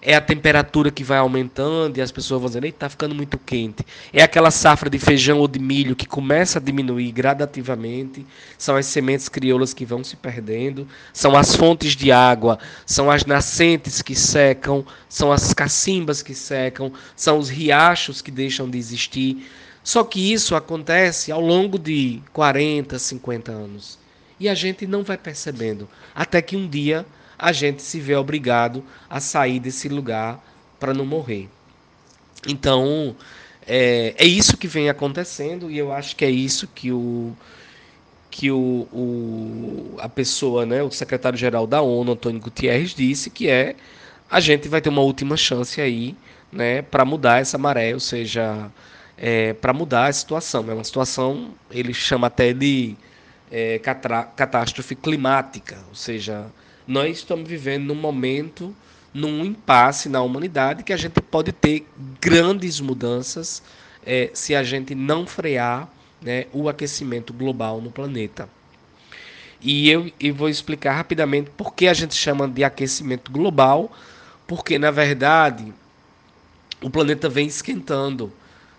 É 0.06 0.14
a 0.14 0.20
temperatura 0.20 0.90
que 0.90 1.02
vai 1.02 1.16
aumentando 1.16 1.96
e 1.96 2.02
as 2.02 2.12
pessoas 2.12 2.38
vão 2.38 2.48
dizendo, 2.50 2.66
está 2.66 2.90
ficando 2.90 3.14
muito 3.14 3.38
quente. 3.38 3.86
É 4.12 4.22
aquela 4.22 4.50
safra 4.50 4.90
de 4.90 4.98
feijão 4.98 5.38
ou 5.38 5.48
de 5.48 5.58
milho 5.58 5.96
que 5.96 6.06
começa 6.06 6.58
a 6.58 6.62
diminuir 6.62 7.10
gradativamente. 7.10 8.26
São 8.58 8.76
as 8.76 8.84
sementes 8.84 9.30
crioulas 9.30 9.72
que 9.72 9.86
vão 9.86 10.04
se 10.04 10.14
perdendo. 10.14 10.86
São 11.10 11.34
as 11.34 11.56
fontes 11.56 11.96
de 11.96 12.12
água. 12.12 12.58
São 12.84 13.10
as 13.10 13.24
nascentes 13.24 14.02
que 14.02 14.14
secam. 14.14 14.84
São 15.08 15.32
as 15.32 15.54
cacimbas 15.54 16.20
que 16.20 16.34
secam. 16.34 16.92
São 17.16 17.38
os 17.38 17.48
riachos 17.48 18.20
que 18.20 18.30
deixam 18.30 18.68
de 18.68 18.76
existir. 18.76 19.50
Só 19.82 20.04
que 20.04 20.34
isso 20.34 20.54
acontece 20.54 21.32
ao 21.32 21.40
longo 21.40 21.78
de 21.78 22.20
40, 22.34 22.98
50 22.98 23.52
anos. 23.52 23.98
E 24.38 24.50
a 24.50 24.54
gente 24.54 24.86
não 24.86 25.02
vai 25.02 25.16
percebendo. 25.16 25.88
Até 26.14 26.42
que 26.42 26.56
um 26.56 26.68
dia 26.68 27.06
a 27.44 27.52
gente 27.52 27.82
se 27.82 28.00
vê 28.00 28.16
obrigado 28.16 28.82
a 29.08 29.20
sair 29.20 29.60
desse 29.60 29.86
lugar 29.86 30.42
para 30.80 30.94
não 30.94 31.04
morrer. 31.04 31.50
Então, 32.48 33.14
é, 33.66 34.14
é, 34.16 34.24
isso 34.24 34.56
que 34.56 34.66
vem 34.66 34.88
acontecendo 34.88 35.70
e 35.70 35.76
eu 35.76 35.92
acho 35.92 36.16
que 36.16 36.24
é 36.24 36.30
isso 36.30 36.66
que 36.66 36.90
o 36.90 37.36
que 38.30 38.50
o, 38.50 38.88
o 38.90 39.96
a 39.98 40.08
pessoa, 40.08 40.64
né, 40.64 40.82
o 40.82 40.90
secretário-geral 40.90 41.66
da 41.66 41.82
ONU, 41.82 42.12
Antônio 42.12 42.40
Gutierrez, 42.40 42.94
disse 42.94 43.28
que 43.28 43.46
é 43.46 43.76
a 44.30 44.40
gente 44.40 44.66
vai 44.66 44.80
ter 44.80 44.88
uma 44.88 45.02
última 45.02 45.36
chance 45.36 45.80
aí, 45.82 46.16
né, 46.50 46.80
para 46.80 47.04
mudar 47.04 47.42
essa 47.42 47.58
maré, 47.58 47.92
ou 47.92 48.00
seja, 48.00 48.70
é, 49.18 49.52
para 49.52 49.74
mudar 49.74 50.06
a 50.06 50.12
situação. 50.12 50.64
É 50.70 50.74
uma 50.74 50.82
situação, 50.82 51.50
ele 51.70 51.92
chama 51.92 52.26
até 52.28 52.54
de 52.54 52.96
é, 53.52 53.78
catástrofe 53.78 54.94
climática, 54.94 55.76
ou 55.90 55.94
seja, 55.94 56.46
nós 56.86 57.18
estamos 57.18 57.48
vivendo 57.48 57.86
num 57.86 57.94
momento, 57.94 58.74
num 59.12 59.44
impasse 59.44 60.08
na 60.08 60.20
humanidade, 60.22 60.82
que 60.82 60.92
a 60.92 60.96
gente 60.96 61.20
pode 61.20 61.52
ter 61.52 61.86
grandes 62.20 62.80
mudanças 62.80 63.62
é, 64.04 64.30
se 64.34 64.54
a 64.54 64.62
gente 64.62 64.94
não 64.94 65.26
frear 65.26 65.88
né, 66.20 66.46
o 66.52 66.68
aquecimento 66.68 67.32
global 67.32 67.80
no 67.80 67.90
planeta. 67.90 68.48
E 69.60 69.88
eu, 69.88 70.10
eu 70.20 70.34
vou 70.34 70.48
explicar 70.48 70.92
rapidamente 70.92 71.50
por 71.56 71.74
que 71.74 71.86
a 71.88 71.94
gente 71.94 72.14
chama 72.14 72.46
de 72.46 72.62
aquecimento 72.62 73.32
global, 73.32 73.90
porque 74.46 74.78
na 74.78 74.90
verdade 74.90 75.72
o 76.82 76.90
planeta 76.90 77.28
vem 77.28 77.46
esquentando. 77.46 78.30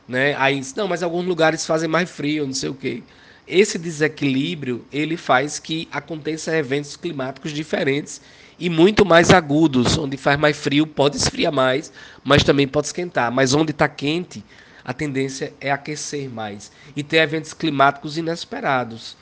Né? 0.08 0.36
Aí, 0.38 0.62
não, 0.76 0.88
mas 0.88 1.02
alguns 1.02 1.26
lugares 1.26 1.66
fazem 1.66 1.90
mais 1.90 2.10
frio, 2.10 2.46
não 2.46 2.54
sei 2.54 2.70
o 2.70 2.76
quê. 2.76 3.02
Esse 3.48 3.78
desequilíbrio 3.78 4.86
ele 4.92 5.16
faz 5.16 5.60
que 5.60 5.88
aconteça 5.92 6.56
eventos 6.56 6.96
climáticos 6.96 7.52
diferentes 7.52 8.20
e 8.58 8.70
muito 8.70 9.06
mais 9.06 9.32
agudos, 9.32 9.98
onde 9.98 10.18
faz 10.18 10.40
mais 10.40 10.58
frio 10.58 10.88
pode 10.88 11.18
esfriar 11.18 11.54
mais, 11.54 11.92
mas 12.24 12.44
também 12.44 12.68
pode 12.68 12.88
esquentar. 12.88 13.32
Mas 13.32 13.54
onde 13.54 13.72
está 13.72 13.88
quente, 13.88 14.44
a 14.84 14.94
tendência 14.94 15.54
é 15.62 15.72
aquecer 15.72 16.30
mais 16.30 16.72
e 16.96 17.04
ter 17.04 17.18
eventos 17.18 17.54
climáticos 17.54 18.18
inesperados. 18.18 19.16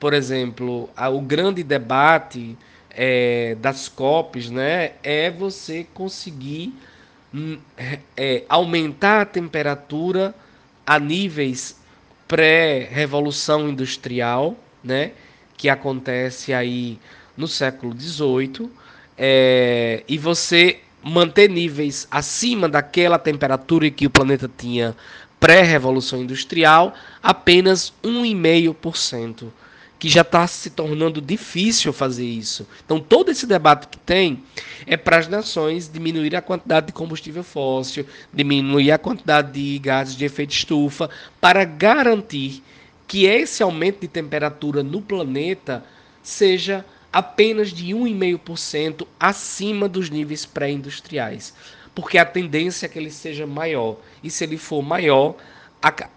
Por 0.00 0.14
exemplo, 0.14 0.88
o 1.12 1.20
grande 1.20 1.62
debate 1.62 2.56
é, 2.90 3.56
das 3.60 3.88
COPs 3.88 4.50
né, 4.50 4.92
é 5.02 5.30
você 5.30 5.86
conseguir 5.92 6.72
hum, 7.34 7.58
é, 8.16 8.44
aumentar 8.48 9.22
a 9.22 9.26
temperatura 9.26 10.34
a 10.86 10.98
níveis 10.98 11.76
pré-revolução 12.28 13.68
industrial, 13.68 14.56
né, 14.82 15.12
que 15.56 15.68
acontece 15.68 16.52
aí 16.52 16.98
no 17.36 17.46
século 17.46 17.94
XVIII, 17.98 18.70
é, 19.16 20.02
e 20.08 20.18
você 20.18 20.80
manter 21.02 21.48
níveis 21.48 22.06
acima 22.10 22.68
daquela 22.68 23.18
temperatura 23.18 23.90
que 23.90 24.06
o 24.06 24.10
planeta 24.10 24.50
tinha 24.56 24.96
pré-revolução 25.38 26.22
industrial, 26.22 26.94
apenas 27.22 27.92
1,5% 28.02 29.46
que 29.98 30.08
já 30.08 30.20
está 30.20 30.46
se 30.46 30.70
tornando 30.70 31.20
difícil 31.20 31.92
fazer 31.92 32.26
isso. 32.26 32.66
Então, 32.84 33.00
todo 33.00 33.30
esse 33.30 33.46
debate 33.46 33.88
que 33.88 33.98
tem 33.98 34.42
é 34.86 34.96
para 34.96 35.18
as 35.18 35.28
nações 35.28 35.90
diminuir 35.90 36.36
a 36.36 36.42
quantidade 36.42 36.88
de 36.88 36.92
combustível 36.92 37.42
fóssil, 37.42 38.06
diminuir 38.32 38.92
a 38.92 38.98
quantidade 38.98 39.52
de 39.52 39.78
gases 39.78 40.14
de 40.14 40.24
efeito 40.24 40.52
estufa, 40.52 41.08
para 41.40 41.64
garantir 41.64 42.62
que 43.08 43.24
esse 43.24 43.62
aumento 43.62 44.00
de 44.00 44.08
temperatura 44.08 44.82
no 44.82 45.00
planeta 45.00 45.84
seja 46.22 46.84
apenas 47.12 47.72
de 47.72 47.94
1,5% 47.94 49.06
acima 49.18 49.88
dos 49.88 50.10
níveis 50.10 50.44
pré-industriais. 50.44 51.54
Porque 51.94 52.18
a 52.18 52.26
tendência 52.26 52.84
é 52.84 52.88
que 52.90 52.98
ele 52.98 53.10
seja 53.10 53.46
maior. 53.46 53.96
E 54.22 54.28
se 54.28 54.44
ele 54.44 54.58
for 54.58 54.82
maior, 54.82 55.36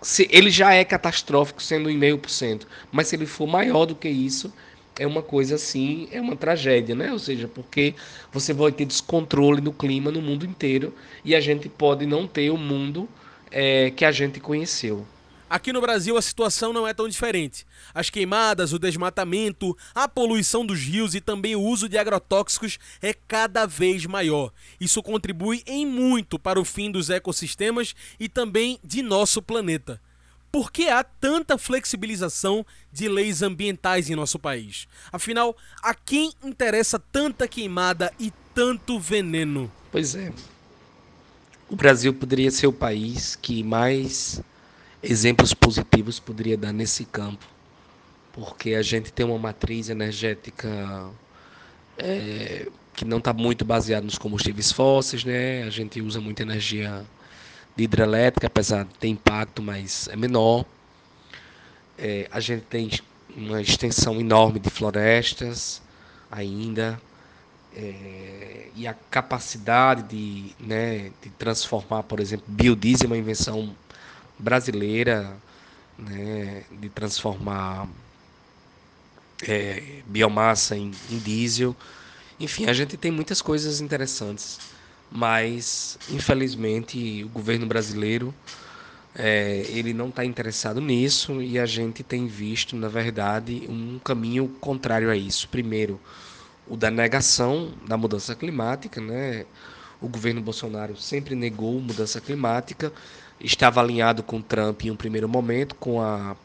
se 0.01 0.27
ele 0.31 0.49
já 0.49 0.73
é 0.73 0.83
catastrófico 0.83 1.61
sendo 1.61 1.89
1,5%, 1.89 2.63
mas 2.91 3.07
se 3.07 3.15
ele 3.15 3.25
for 3.25 3.47
maior 3.47 3.85
do 3.85 3.95
que 3.95 4.09
isso, 4.09 4.53
é 4.99 5.07
uma 5.07 5.21
coisa 5.21 5.55
assim, 5.55 6.09
é 6.11 6.19
uma 6.19 6.35
tragédia, 6.35 6.93
né? 6.93 7.11
Ou 7.11 7.19
seja, 7.19 7.47
porque 7.47 7.95
você 8.31 8.53
vai 8.53 8.71
ter 8.71 8.85
descontrole 8.85 9.61
no 9.61 9.71
clima 9.71 10.11
no 10.11 10.21
mundo 10.21 10.45
inteiro 10.45 10.93
e 11.23 11.33
a 11.33 11.39
gente 11.39 11.69
pode 11.69 12.05
não 12.05 12.27
ter 12.27 12.49
o 12.49 12.57
mundo 12.57 13.07
é, 13.49 13.91
que 13.91 14.03
a 14.03 14.11
gente 14.11 14.39
conheceu. 14.39 15.05
Aqui 15.49 15.73
no 15.73 15.81
Brasil 15.81 16.15
a 16.15 16.21
situação 16.21 16.71
não 16.71 16.87
é 16.87 16.93
tão 16.93 17.07
diferente. 17.07 17.65
As 17.93 18.09
queimadas, 18.09 18.71
o 18.71 18.77
desmatamento, 18.77 19.75
a 19.95 20.07
poluição 20.07 20.63
dos 20.63 20.79
rios 20.79 21.15
e 21.15 21.21
também 21.21 21.55
o 21.55 21.61
uso 21.61 21.89
de 21.89 21.97
agrotóxicos 21.97 22.77
é 23.01 23.13
cada 23.13 23.65
vez 23.65 24.05
maior. 24.05 24.51
Isso 24.79 25.01
contribui 25.01 25.63
em 25.65 25.87
muito 25.87 26.37
para 26.37 26.59
o 26.59 26.65
fim 26.65 26.91
dos 26.91 27.09
ecossistemas 27.09 27.95
e 28.19 28.29
também 28.29 28.79
de 28.83 29.01
nosso 29.01 29.41
planeta. 29.41 29.99
Por 30.51 30.71
que 30.71 30.87
há 30.87 31.03
tanta 31.03 31.57
flexibilização 31.57 32.65
de 32.91 33.07
leis 33.07 33.41
ambientais 33.41 34.09
em 34.09 34.15
nosso 34.15 34.37
país? 34.37 34.87
Afinal, 35.11 35.55
a 35.81 35.95
quem 35.95 36.31
interessa 36.43 36.99
tanta 36.99 37.47
queimada 37.47 38.11
e 38.19 38.31
tanto 38.53 38.99
veneno? 38.99 39.71
Pois 39.91 40.15
é. 40.15 40.31
O 41.69 41.75
Brasil 41.75 42.13
poderia 42.13 42.49
ser 42.49 42.65
o 42.65 42.73
país 42.73 43.35
que 43.35 43.63
mais 43.63 44.41
exemplos 45.01 45.53
positivos 45.53 46.19
poderia 46.19 46.57
dar 46.57 46.73
nesse 46.73 47.05
campo, 47.05 47.45
porque 48.33 48.73
a 48.73 48.81
gente 48.81 49.11
tem 49.11 49.25
uma 49.25 49.37
matriz 49.37 49.89
energética 49.89 51.09
é, 51.97 52.67
que 52.93 53.05
não 53.05 53.17
está 53.17 53.33
muito 53.33 53.63
baseada 53.63 54.05
nos 54.05 54.17
combustíveis 54.17 54.71
fósseis, 54.71 55.23
né? 55.23 55.63
A 55.63 55.69
gente 55.69 56.01
usa 56.01 56.19
muita 56.19 56.41
energia 56.41 57.05
de 57.75 57.83
hidrelétrica, 57.83 58.47
apesar 58.47 58.83
de 58.83 58.93
ter 58.95 59.07
impacto, 59.07 59.61
mas 59.61 60.07
é 60.09 60.15
menor. 60.15 60.65
É, 61.97 62.27
a 62.31 62.39
gente 62.39 62.63
tem 62.63 62.89
uma 63.35 63.61
extensão 63.61 64.19
enorme 64.19 64.59
de 64.59 64.69
florestas 64.69 65.81
ainda. 66.29 67.01
É, 67.75 68.67
e 68.75 68.87
a 68.87 68.93
capacidade 69.11 70.03
de, 70.03 70.55
né, 70.59 71.11
de 71.21 71.29
transformar, 71.31 72.03
por 72.03 72.19
exemplo, 72.19 72.45
biodiesel 72.47 73.05
é 73.05 73.11
uma 73.11 73.17
invenção 73.17 73.75
brasileira 74.39 75.37
né, 75.97 76.63
de 76.71 76.89
transformar 76.89 77.87
é, 79.47 80.01
biomassa 80.07 80.75
em, 80.75 80.91
em 81.11 81.17
diesel. 81.19 81.75
Enfim, 82.39 82.65
a 82.67 82.73
gente 82.73 82.95
tem 82.97 83.11
muitas 83.11 83.41
coisas 83.41 83.81
interessantes, 83.81 84.59
mas 85.11 85.99
infelizmente 86.09 87.23
o 87.23 87.29
governo 87.29 87.65
brasileiro 87.65 88.33
é, 89.15 89.65
ele 89.69 89.93
não 89.93 90.09
está 90.09 90.23
interessado 90.23 90.79
nisso 90.79 91.41
e 91.41 91.59
a 91.59 91.65
gente 91.65 92.03
tem 92.03 92.27
visto, 92.27 92.75
na 92.75 92.87
verdade, 92.87 93.65
um 93.67 93.99
caminho 93.99 94.47
contrário 94.61 95.09
a 95.09 95.15
isso. 95.15 95.49
Primeiro, 95.49 95.99
o 96.67 96.77
da 96.77 96.91
negação 96.91 97.73
da 97.87 97.97
mudança 97.97 98.35
climática, 98.35 99.01
né? 99.01 99.45
O 100.01 100.07
governo 100.07 100.41
Bolsonaro 100.41 100.95
sempre 100.95 101.35
negou 101.35 101.79
mudança 101.79 102.21
climática, 102.21 102.91
estava 103.39 103.81
alinhado 103.81 104.23
com 104.23 104.41
Trump 104.41 104.83
em 104.83 104.91
um 104.91 104.95
primeiro 104.95 105.27
momento, 105.27 105.75
com 105.75 106.01
a, 106.01 106.35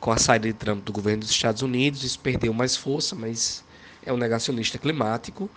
com 0.00 0.10
a 0.10 0.18
saída 0.18 0.46
de 0.46 0.54
Trump 0.54 0.84
do 0.84 0.92
governo 0.92 1.20
dos 1.20 1.30
Estados 1.30 1.62
Unidos, 1.62 2.04
isso 2.04 2.18
perdeu 2.18 2.52
mais 2.52 2.76
força, 2.76 3.14
mas 3.14 3.64
é 4.04 4.12
um 4.12 4.16
negacionista 4.16 4.78
climático. 4.78 5.48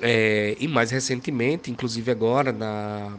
É, 0.00 0.56
e 0.60 0.68
mais 0.68 0.90
recentemente, 0.90 1.70
inclusive 1.70 2.10
agora 2.10 2.52
na, 2.52 3.16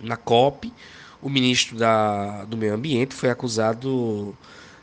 na 0.00 0.16
COP, 0.16 0.72
o 1.20 1.28
ministro 1.28 1.76
da, 1.76 2.44
do 2.44 2.56
Meio 2.56 2.74
Ambiente 2.74 3.14
foi 3.14 3.28
acusado 3.28 4.36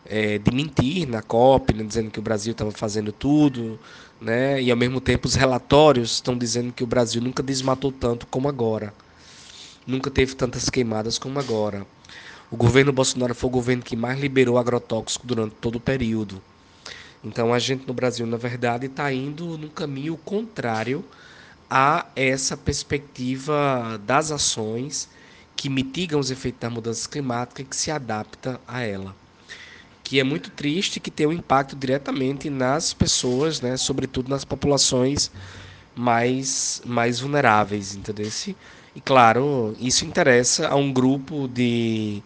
é, 0.10 0.38
de 0.38 0.52
mentir 0.52 1.08
na 1.08 1.22
COP, 1.22 1.74
né, 1.74 1.84
dizendo 1.84 2.12
que 2.12 2.20
o 2.20 2.22
Brasil 2.22 2.52
estava 2.52 2.72
fazendo 2.72 3.12
tudo, 3.12 3.80
né, 4.20 4.62
e 4.62 4.72
ao 4.72 4.78
mesmo 4.78 5.00
tempo 5.00 5.28
os 5.28 5.36
relatórios 5.36 6.14
estão 6.14 6.38
dizendo 6.38 6.74
que 6.74 6.84
o 6.84 6.88
Brasil 6.88 7.22
nunca 7.22 7.42
desmatou 7.42 7.92
tanto 7.92 8.28
como 8.28 8.50
agora 8.50 8.94
nunca 9.90 10.12
teve 10.12 10.36
tantas 10.36 10.70
queimadas 10.70 11.18
como 11.18 11.40
agora. 11.40 11.86
O 12.52 12.56
governo 12.56 12.94
Bolsonaro 12.94 13.36
foi 13.36 13.48
o 13.50 13.52
governo 13.52 13.84
que 13.84 13.96
mais 13.96 14.20
liberou 14.20 14.58
agrotóxico 14.58 15.26
durante 15.26 15.56
todo 15.56 15.76
o 15.76 15.80
período. 15.80 16.42
Então 17.24 17.54
a 17.54 17.60
gente 17.60 17.88
no 17.88 17.94
Brasil, 17.94 18.26
na 18.26 18.38
verdade, 18.38 18.86
está 18.86 19.12
indo 19.12 19.58
num 19.58 19.68
caminho 19.68 20.16
contrário 20.18 21.04
há 21.70 22.06
essa 22.16 22.56
perspectiva 22.56 24.00
das 24.06 24.32
ações 24.32 25.10
que 25.56 25.70
mitigam 25.70 26.20
os 26.20 26.32
efeitos 26.32 26.62
das 26.62 26.72
mudanças 26.72 27.08
climáticas 27.08 27.66
e 27.66 27.70
que 27.70 27.76
se 27.76 27.92
adapta 27.92 28.60
a 28.68 28.82
ela. 28.82 29.16
Que 30.10 30.20
é 30.20 30.24
muito 30.24 30.50
triste 30.50 31.00
que 31.00 31.12
tem 31.12 31.28
um 31.28 31.32
impacto 31.32 31.76
diretamente 31.76 32.50
nas 32.50 32.96
pessoas, 32.96 33.62
né, 33.62 33.78
sobretudo 33.78 34.28
nas 34.28 34.44
populações 34.44 35.30
mais, 35.96 36.82
mais 36.84 37.20
vulneráveis, 37.20 37.94
entendeu? 37.94 38.28
E 38.96 39.00
claro, 39.00 39.76
isso 39.80 40.06
interessa 40.06 40.68
a 40.68 40.76
um 40.76 40.92
grupo 40.92 41.48
de, 41.48 42.24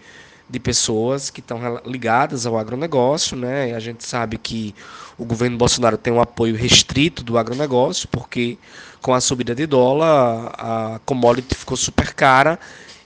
de 0.50 0.60
pessoas 0.62 1.30
que 1.30 1.41
estão 1.41 1.60
ligadas 1.86 2.46
ao 2.46 2.58
agronegócio, 2.58 3.36
né? 3.36 3.76
A 3.76 3.82
gente 3.82 4.06
sabe 4.06 4.38
que 4.38 4.74
o 5.17 5.26
governo 5.26 5.58
Bolsonaro 5.58 5.98
tem 5.98 6.13
um 6.13 6.22
apoio 6.22 6.56
restrito 6.56 7.22
do 7.22 7.38
agronegócio, 7.38 8.08
porque 8.08 8.58
com 9.02 9.13
a 9.13 9.19
subida 9.19 9.54
de 9.54 9.65
dólar, 9.65 10.54
a 10.58 11.02
commodity 11.06 11.54
ficou 11.54 11.76
super 11.76 12.13
cara 12.13 12.58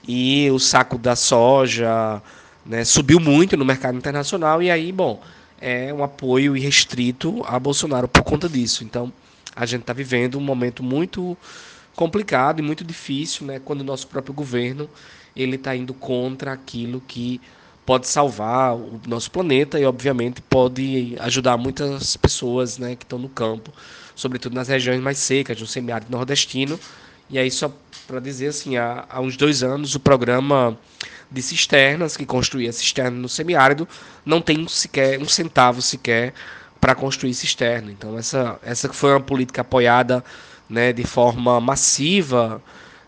e 0.06 0.48
o 0.52 0.60
saco 0.60 0.96
da 0.96 1.16
soja 1.16 2.22
né, 2.64 2.84
subiu 2.84 3.18
muito 3.18 3.56
no 3.56 3.64
mercado 3.64 3.96
internacional 3.96 4.62
e 4.62 4.70
aí, 4.70 4.92
bom, 4.92 5.22
é 5.60 5.92
um 5.92 6.02
apoio 6.04 6.56
irrestrito 6.56 7.42
a 7.46 7.58
Bolsonaro 7.58 8.06
por 8.06 8.22
conta 8.22 8.48
disso. 8.48 8.84
Então, 8.84 9.12
a 9.54 9.66
gente 9.66 9.80
está 9.80 9.92
vivendo 9.92 10.38
um 10.38 10.40
momento 10.40 10.82
muito 10.82 11.36
complicado 11.96 12.60
e 12.60 12.62
muito 12.62 12.84
difícil, 12.84 13.46
né, 13.46 13.60
quando 13.64 13.80
o 13.80 13.84
nosso 13.84 14.06
próprio 14.06 14.34
governo 14.34 14.88
ele 15.34 15.56
está 15.56 15.74
indo 15.74 15.94
contra 15.94 16.52
aquilo 16.52 17.02
que 17.06 17.40
pode 17.86 18.06
salvar 18.06 18.74
o 18.76 19.00
nosso 19.06 19.30
planeta 19.30 19.80
e, 19.80 19.84
obviamente, 19.84 20.42
pode 20.42 21.16
ajudar 21.20 21.56
muitas 21.56 22.16
pessoas 22.16 22.76
né, 22.78 22.94
que 22.94 23.04
estão 23.04 23.18
no 23.18 23.28
campo 23.28 23.72
sobretudo 24.18 24.54
nas 24.54 24.66
regiões 24.66 25.00
mais 25.00 25.16
secas, 25.16 25.60
no 25.60 25.66
semiárido 25.66 26.10
nordestino. 26.10 26.78
E 27.30 27.38
aí, 27.38 27.50
só 27.50 27.72
para 28.06 28.18
dizer 28.18 28.48
assim, 28.48 28.76
há, 28.76 29.04
há 29.08 29.20
uns 29.20 29.36
dois 29.36 29.62
anos 29.62 29.94
o 29.94 30.00
programa 30.00 30.76
de 31.30 31.42
cisternas, 31.42 32.16
que 32.16 32.24
construía 32.24 32.72
cisterna 32.72 33.18
no 33.18 33.28
semiárido, 33.28 33.86
não 34.24 34.40
tem 34.40 34.66
sequer 34.66 35.20
um 35.20 35.28
centavo 35.28 35.82
sequer 35.82 36.32
para 36.80 36.94
construir 36.94 37.34
cisterna. 37.34 37.90
Então, 37.90 38.16
essa, 38.18 38.58
essa 38.62 38.92
foi 38.92 39.10
uma 39.10 39.20
política 39.20 39.60
apoiada 39.60 40.24
né, 40.68 40.92
de 40.92 41.04
forma 41.04 41.60
massiva 41.60 42.62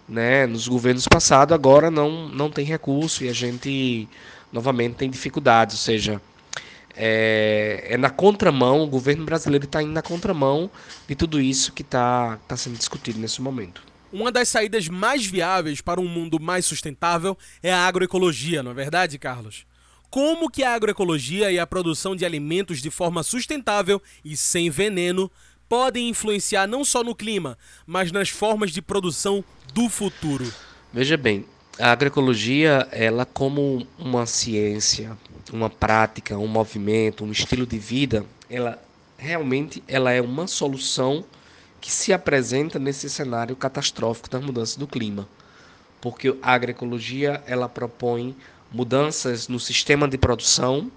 né, 0.09 0.47
nos 0.47 0.67
governos 0.67 1.07
passados, 1.07 1.55
agora 1.55 1.91
não, 1.91 2.29
não 2.29 2.51
tem 2.51 2.65
recurso 2.65 3.25
e 3.25 3.29
a 3.29 3.33
gente 3.33 4.09
novamente 4.53 4.97
tem 4.97 5.09
dificuldades, 5.09 5.77
ou 5.77 5.81
seja, 5.81 6.21
é, 6.97 7.87
é 7.91 7.97
na 7.97 8.11
contramão, 8.11 8.83
o 8.83 8.87
governo 8.87 9.25
brasileiro 9.25 9.65
está 9.65 9.81
indo 9.81 9.93
na 9.93 10.03
contramão 10.03 10.69
de 11.07 11.15
tudo 11.15 11.41
isso 11.41 11.73
que 11.73 11.83
está 11.83 12.39
tá 12.49 12.57
sendo 12.57 12.77
discutido 12.77 13.21
nesse 13.21 13.41
momento. 13.41 13.90
Uma 14.13 14.33
das 14.33 14.49
saídas 14.49 14.89
mais 14.89 15.25
viáveis 15.25 15.81
para 15.81 16.01
um 16.01 16.09
mundo 16.09 16.41
mais 16.41 16.67
sustentável 16.67 17.39
é 17.63 17.73
a 17.73 17.87
agroecologia, 17.87 18.61
não 18.61 18.73
é 18.73 18.75
verdade, 18.75 19.19
Carlos? 19.19 19.65
Como 20.11 20.51
que 20.51 20.65
a 20.65 20.75
agroecologia 20.75 21.53
e 21.53 21.59
a 21.61 21.67
produção 21.67 22.17
de 22.17 22.25
alimentos 22.25 22.83
de 22.83 22.91
forma 22.91 23.23
sustentável 23.23 24.03
e 24.25 24.37
sem 24.37 24.69
veneno 24.69 25.31
podem 25.69 26.09
influenciar 26.09 26.67
não 26.67 26.85
só 26.85 27.05
no 27.05 27.15
clima, 27.15 27.57
mas 27.87 28.11
nas 28.11 28.29
formas 28.29 28.73
de 28.73 28.83
produção 28.83 29.45
do 29.73 29.89
futuro? 29.89 30.53
Veja 30.93 31.17
bem, 31.17 31.47
a 31.79 31.93
agroecologia, 31.93 32.89
ela 32.91 33.25
como 33.25 33.87
uma 33.97 34.27
ciência, 34.27 35.17
uma 35.53 35.71
prática, 35.71 36.37
um 36.37 36.49
movimento, 36.49 37.25
um 37.25 37.31
estilo 37.31 37.65
de 37.65 37.79
vida, 37.79 38.27
ela 38.51 38.83
realmente 39.17 39.85
ela 39.87 40.11
é 40.11 40.21
uma 40.21 40.49
solução 40.49 41.25
que 41.81 41.91
se 41.91 42.13
apresenta 42.13 42.79
nesse 42.79 43.09
cenário 43.09 43.57
catastrófico 43.57 44.29
das 44.29 44.45
mudanças 44.45 44.77
do 44.77 44.87
clima. 44.87 45.27
Porque 46.01 46.37
a 46.43 46.53
agroecologia, 46.53 47.43
ela 47.47 47.69
propõe 47.69 48.37
mudanças 48.73 49.49
no 49.49 49.59
sistema 49.59 50.07
de 50.07 50.17
produção, 50.17 50.91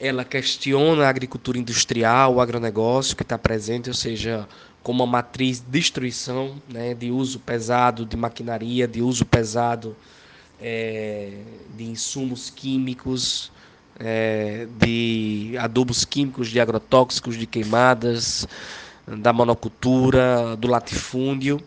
ela 0.00 0.24
questiona 0.24 1.06
a 1.06 1.08
agricultura 1.08 1.58
industrial, 1.58 2.34
o 2.34 2.40
agronegócio 2.40 3.16
que 3.16 3.22
está 3.22 3.36
presente, 3.36 3.88
ou 3.88 3.94
seja, 3.94 4.48
como 4.82 5.02
uma 5.02 5.10
matriz 5.10 5.60
de 5.60 5.66
destruição, 5.66 6.56
né, 6.68 6.94
de 6.94 7.10
uso 7.10 7.40
pesado 7.40 8.06
de 8.06 8.16
maquinaria, 8.16 8.86
de 8.86 9.02
uso 9.02 9.26
pesado 9.26 9.96
é, 10.60 11.32
de 11.76 11.84
insumos 11.84 12.50
químicos, 12.50 13.50
é, 13.98 14.66
de 14.78 15.54
adubos 15.58 16.04
químicos, 16.04 16.48
de 16.48 16.60
agrotóxicos, 16.60 17.36
de 17.36 17.46
queimadas, 17.46 18.46
da 19.16 19.32
monocultura, 19.32 20.56
do 20.56 20.68
latifúndio. 20.68 21.60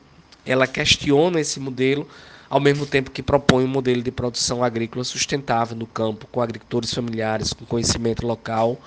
Ela 0.46 0.68
questiona 0.68 1.40
esse 1.40 1.60
modelo, 1.60 2.08
ao 2.50 2.60
mesmo 2.60 2.86
tempo 2.86 3.12
que 3.12 3.24
propõe 3.24 3.64
um 3.64 3.68
modelo 3.68 4.02
de 4.02 4.12
produção 4.12 4.64
agrícola 4.64 5.04
sustentável 5.04 5.76
no 5.76 5.88
campo, 5.88 6.28
com 6.32 6.42
agricultores 6.42 6.94
familiares, 6.94 7.54
com 7.54 7.66
conhecimento 7.66 8.26
local, 8.26 8.80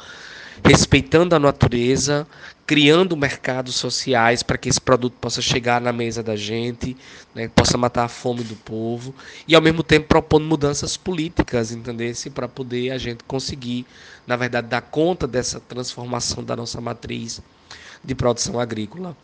respeitando 0.64 1.34
a 1.34 1.38
natureza, 1.38 2.26
criando 2.66 3.16
mercados 3.16 3.74
sociais 3.74 4.42
para 4.42 4.56
que 4.56 4.68
esse 4.68 4.80
produto 4.80 5.14
possa 5.20 5.42
chegar 5.42 5.80
na 5.80 5.92
mesa 5.92 6.22
da 6.22 6.36
gente, 6.36 6.96
né, 7.34 7.48
possa 7.48 7.76
matar 7.76 8.04
a 8.04 8.08
fome 8.08 8.42
do 8.42 8.56
povo 8.56 9.14
e 9.46 9.54
ao 9.54 9.60
mesmo 9.60 9.82
tempo 9.82 10.08
propondo 10.08 10.46
mudanças 10.46 10.96
políticas, 10.96 11.72
entendesse, 11.72 12.30
para 12.30 12.48
poder 12.48 12.90
a 12.90 12.98
gente 12.98 13.24
conseguir, 13.24 13.84
na 14.26 14.36
verdade, 14.36 14.68
dar 14.68 14.80
conta 14.80 15.26
dessa 15.26 15.60
transformação 15.60 16.42
da 16.42 16.56
nossa 16.56 16.80
matriz 16.80 17.42
de 18.04 18.14
produção 18.14 18.60
agrícola. 18.60 19.16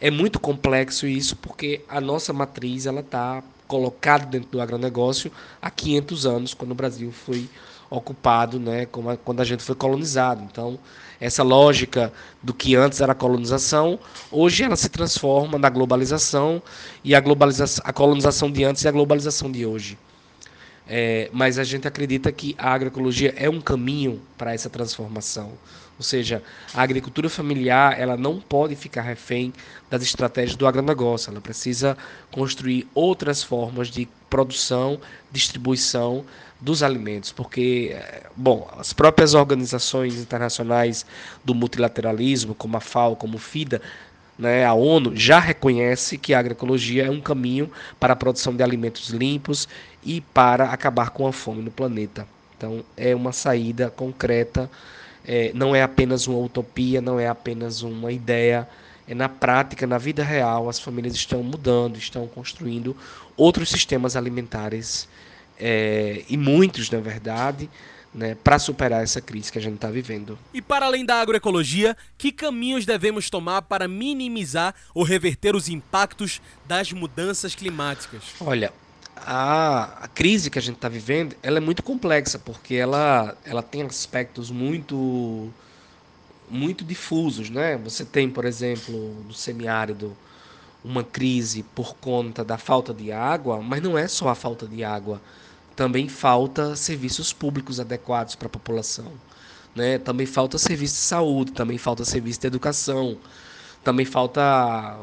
É 0.00 0.10
muito 0.10 0.40
complexo 0.40 1.06
isso 1.06 1.36
porque 1.36 1.82
a 1.88 2.00
nossa 2.00 2.32
matriz 2.32 2.86
ela 2.86 3.00
está 3.00 3.42
colocada 3.66 4.26
dentro 4.26 4.50
do 4.50 4.60
agronegócio 4.60 5.30
há 5.60 5.70
500 5.70 6.26
anos, 6.26 6.54
quando 6.54 6.72
o 6.72 6.74
Brasil 6.74 7.10
foi 7.10 7.48
ocupado, 7.90 8.58
né, 8.58 8.86
quando 8.86 9.40
a 9.40 9.44
gente 9.44 9.62
foi 9.62 9.74
colonizado. 9.74 10.42
Então, 10.42 10.78
essa 11.20 11.42
lógica 11.42 12.12
do 12.42 12.52
que 12.52 12.74
antes 12.74 13.00
era 13.00 13.14
colonização, 13.14 13.98
hoje 14.30 14.64
ela 14.64 14.76
se 14.76 14.88
transforma 14.88 15.58
na 15.58 15.68
globalização 15.70 16.62
e 17.02 17.14
a 17.14 17.20
globalização, 17.20 17.82
a 17.86 17.92
colonização 17.92 18.50
de 18.50 18.64
antes 18.64 18.82
e 18.82 18.88
a 18.88 18.92
globalização 18.92 19.50
de 19.50 19.64
hoje. 19.64 19.96
É, 20.86 21.30
mas 21.32 21.58
a 21.58 21.64
gente 21.64 21.88
acredita 21.88 22.30
que 22.30 22.54
a 22.58 22.74
agroecologia 22.74 23.32
é 23.36 23.48
um 23.48 23.60
caminho 23.60 24.20
para 24.36 24.52
essa 24.52 24.68
transformação. 24.68 25.52
Ou 25.96 26.04
seja, 26.04 26.42
a 26.74 26.82
agricultura 26.82 27.28
familiar 27.28 27.98
ela 27.98 28.16
não 28.16 28.40
pode 28.40 28.74
ficar 28.74 29.02
refém 29.02 29.52
das 29.88 30.02
estratégias 30.02 30.56
do 30.56 30.66
agronegócio. 30.66 31.30
Ela 31.30 31.40
precisa 31.40 31.96
construir 32.32 32.88
outras 32.94 33.42
formas 33.42 33.88
de 33.88 34.08
produção, 34.28 35.00
distribuição 35.30 36.24
dos 36.60 36.82
alimentos, 36.82 37.30
porque, 37.30 37.90
eh, 37.94 38.22
bom, 38.34 38.68
as 38.78 38.92
próprias 38.92 39.34
organizações 39.34 40.16
internacionais 40.16 41.04
do 41.44 41.54
multilateralismo, 41.54 42.54
como 42.54 42.76
a 42.76 42.80
FAO, 42.80 43.16
como 43.16 43.36
o 43.36 43.38
FIDA, 43.38 43.82
né, 44.38 44.64
a 44.64 44.74
ONU 44.74 45.14
já 45.14 45.38
reconhece 45.38 46.18
que 46.18 46.34
a 46.34 46.38
agroecologia 46.38 47.06
é 47.06 47.10
um 47.10 47.20
caminho 47.20 47.70
para 48.00 48.14
a 48.14 48.16
produção 48.16 48.54
de 48.54 48.62
alimentos 48.62 49.10
limpos 49.10 49.68
e 50.02 50.20
para 50.20 50.70
acabar 50.70 51.10
com 51.10 51.26
a 51.26 51.32
fome 51.32 51.62
no 51.62 51.70
planeta. 51.70 52.26
Então, 52.56 52.84
é 52.96 53.14
uma 53.14 53.32
saída 53.32 53.90
concreta, 53.90 54.70
é, 55.24 55.50
não 55.54 55.74
é 55.74 55.82
apenas 55.82 56.26
uma 56.26 56.38
utopia, 56.38 57.00
não 57.00 57.18
é 57.18 57.26
apenas 57.26 57.82
uma 57.82 58.12
ideia, 58.12 58.68
é 59.06 59.14
na 59.14 59.28
prática, 59.28 59.86
na 59.86 59.98
vida 59.98 60.22
real, 60.22 60.68
as 60.68 60.78
famílias 60.78 61.14
estão 61.14 61.42
mudando, 61.42 61.96
estão 61.96 62.26
construindo 62.26 62.96
outros 63.36 63.68
sistemas 63.68 64.16
alimentares 64.16 65.08
é, 65.58 66.24
e 66.28 66.36
muitos, 66.36 66.90
na 66.90 67.00
verdade, 67.00 67.68
né, 68.14 68.36
para 68.42 68.58
superar 68.58 69.02
essa 69.02 69.20
crise 69.20 69.50
que 69.50 69.58
a 69.58 69.60
gente 69.60 69.74
está 69.74 69.90
vivendo. 69.90 70.38
E 70.52 70.62
para 70.62 70.86
além 70.86 71.04
da 71.04 71.20
agroecologia, 71.20 71.96
que 72.16 72.30
caminhos 72.30 72.86
devemos 72.86 73.28
tomar 73.28 73.62
para 73.62 73.88
minimizar 73.88 74.74
ou 74.94 75.02
reverter 75.02 75.56
os 75.56 75.68
impactos 75.68 76.40
das 76.64 76.92
mudanças 76.92 77.54
climáticas? 77.54 78.22
Olha, 78.40 78.72
a, 79.26 80.04
a 80.04 80.08
crise 80.08 80.50
que 80.50 80.58
a 80.58 80.62
gente 80.62 80.76
está 80.76 80.88
vivendo, 80.88 81.36
ela 81.42 81.58
é 81.58 81.60
muito 81.60 81.82
complexa 81.82 82.38
porque 82.38 82.74
ela, 82.74 83.36
ela 83.44 83.62
tem 83.62 83.82
aspectos 83.82 84.50
muito 84.50 85.48
muito 86.50 86.84
difusos, 86.84 87.48
né? 87.50 87.76
Você 87.78 88.04
tem, 88.04 88.28
por 88.28 88.44
exemplo, 88.44 88.94
no 89.26 89.32
semiárido 89.32 90.14
uma 90.84 91.02
crise 91.02 91.62
por 91.74 91.96
conta 91.96 92.44
da 92.44 92.58
falta 92.58 92.92
de 92.92 93.10
água, 93.10 93.60
mas 93.62 93.82
não 93.82 93.96
é 93.96 94.06
só 94.06 94.28
a 94.28 94.34
falta 94.34 94.66
de 94.66 94.84
água 94.84 95.20
também 95.74 96.08
falta 96.08 96.76
serviços 96.76 97.32
públicos 97.32 97.80
adequados 97.80 98.34
para 98.34 98.46
a 98.46 98.50
população. 98.50 99.12
Né? 99.74 99.98
Também 99.98 100.26
falta 100.26 100.56
serviço 100.56 100.94
de 100.94 101.00
saúde, 101.00 101.52
também 101.52 101.78
falta 101.78 102.04
serviço 102.04 102.40
de 102.40 102.46
educação, 102.46 103.18
também 103.82 104.06
falta 104.06 104.98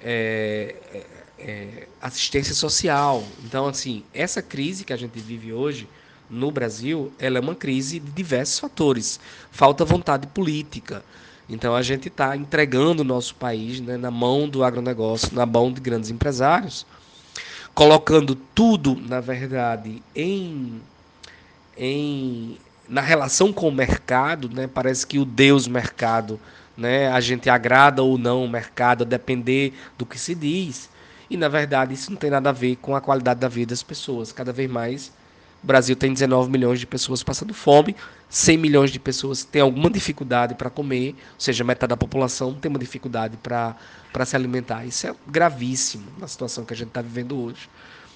é, 0.00 0.74
é, 1.38 1.86
assistência 2.00 2.54
social. 2.54 3.22
Então, 3.44 3.66
assim, 3.66 4.02
essa 4.12 4.42
crise 4.42 4.84
que 4.84 4.92
a 4.92 4.96
gente 4.96 5.18
vive 5.18 5.52
hoje 5.52 5.88
no 6.28 6.50
Brasil, 6.50 7.12
ela 7.18 7.38
é 7.38 7.40
uma 7.40 7.54
crise 7.54 8.00
de 8.00 8.10
diversos 8.10 8.58
fatores. 8.58 9.20
Falta 9.50 9.84
vontade 9.84 10.26
política, 10.26 11.04
Então 11.48 11.76
a 11.76 11.82
gente 11.82 12.08
está 12.08 12.36
entregando 12.36 13.02
o 13.02 13.04
nosso 13.04 13.34
país 13.36 13.80
né, 13.80 13.96
na 13.96 14.10
mão 14.10 14.48
do 14.48 14.64
agronegócio, 14.64 15.32
na 15.32 15.46
mão 15.46 15.72
de 15.72 15.80
grandes 15.80 16.10
empresários, 16.10 16.84
colocando 17.72 18.34
tudo, 18.34 18.96
na 18.96 19.20
verdade, 19.20 20.02
em, 20.14 20.80
em 21.76 22.58
na 22.88 23.00
relação 23.00 23.52
com 23.52 23.68
o 23.68 23.72
mercado, 23.72 24.48
né, 24.48 24.66
parece 24.66 25.06
que 25.06 25.18
o 25.18 25.24
Deus 25.24 25.66
mercado, 25.66 26.38
né, 26.76 27.08
a 27.08 27.20
gente 27.20 27.48
agrada 27.50 28.02
ou 28.02 28.16
não 28.18 28.44
o 28.44 28.48
mercado, 28.48 29.02
a 29.02 29.06
depender 29.06 29.72
do 29.98 30.06
que 30.06 30.18
se 30.18 30.34
diz. 30.34 30.88
E 31.28 31.36
na 31.36 31.48
verdade 31.48 31.94
isso 31.94 32.10
não 32.10 32.16
tem 32.16 32.30
nada 32.30 32.50
a 32.50 32.52
ver 32.52 32.76
com 32.76 32.94
a 32.94 33.00
qualidade 33.00 33.40
da 33.40 33.48
vida 33.48 33.70
das 33.70 33.82
pessoas. 33.82 34.32
Cada 34.32 34.52
vez 34.52 34.70
mais 34.70 35.12
o 35.62 35.66
Brasil 35.66 35.96
tem 35.96 36.12
19 36.12 36.50
milhões 36.50 36.78
de 36.78 36.86
pessoas 36.86 37.22
passando 37.22 37.52
fome, 37.52 37.96
100 38.28 38.58
milhões 38.58 38.90
de 38.90 39.00
pessoas 39.00 39.42
têm 39.42 39.62
alguma 39.62 39.90
dificuldade 39.90 40.54
para 40.54 40.70
comer, 40.70 41.12
ou 41.12 41.40
seja, 41.40 41.64
metade 41.64 41.90
da 41.90 41.96
população 41.96 42.54
tem 42.54 42.68
uma 42.68 42.78
dificuldade 42.78 43.36
para 43.38 44.24
se 44.24 44.36
alimentar. 44.36 44.84
Isso 44.84 45.08
é 45.08 45.14
gravíssimo 45.26 46.04
na 46.18 46.28
situação 46.28 46.64
que 46.64 46.72
a 46.72 46.76
gente 46.76 46.88
está 46.88 47.02
vivendo 47.02 47.36
hoje 47.36 47.68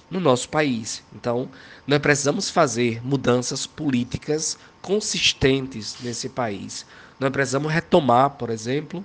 no 0.09 0.19
nosso 0.19 0.49
país. 0.49 1.03
Então, 1.13 1.49
nós 1.87 1.99
precisamos 1.99 2.49
fazer 2.49 3.05
mudanças 3.05 3.65
políticas 3.65 4.57
consistentes 4.81 5.97
nesse 6.01 6.29
país. 6.29 6.85
Nós 7.19 7.31
precisamos 7.31 7.71
retomar, 7.71 8.31
por 8.31 8.49
exemplo, 8.49 9.03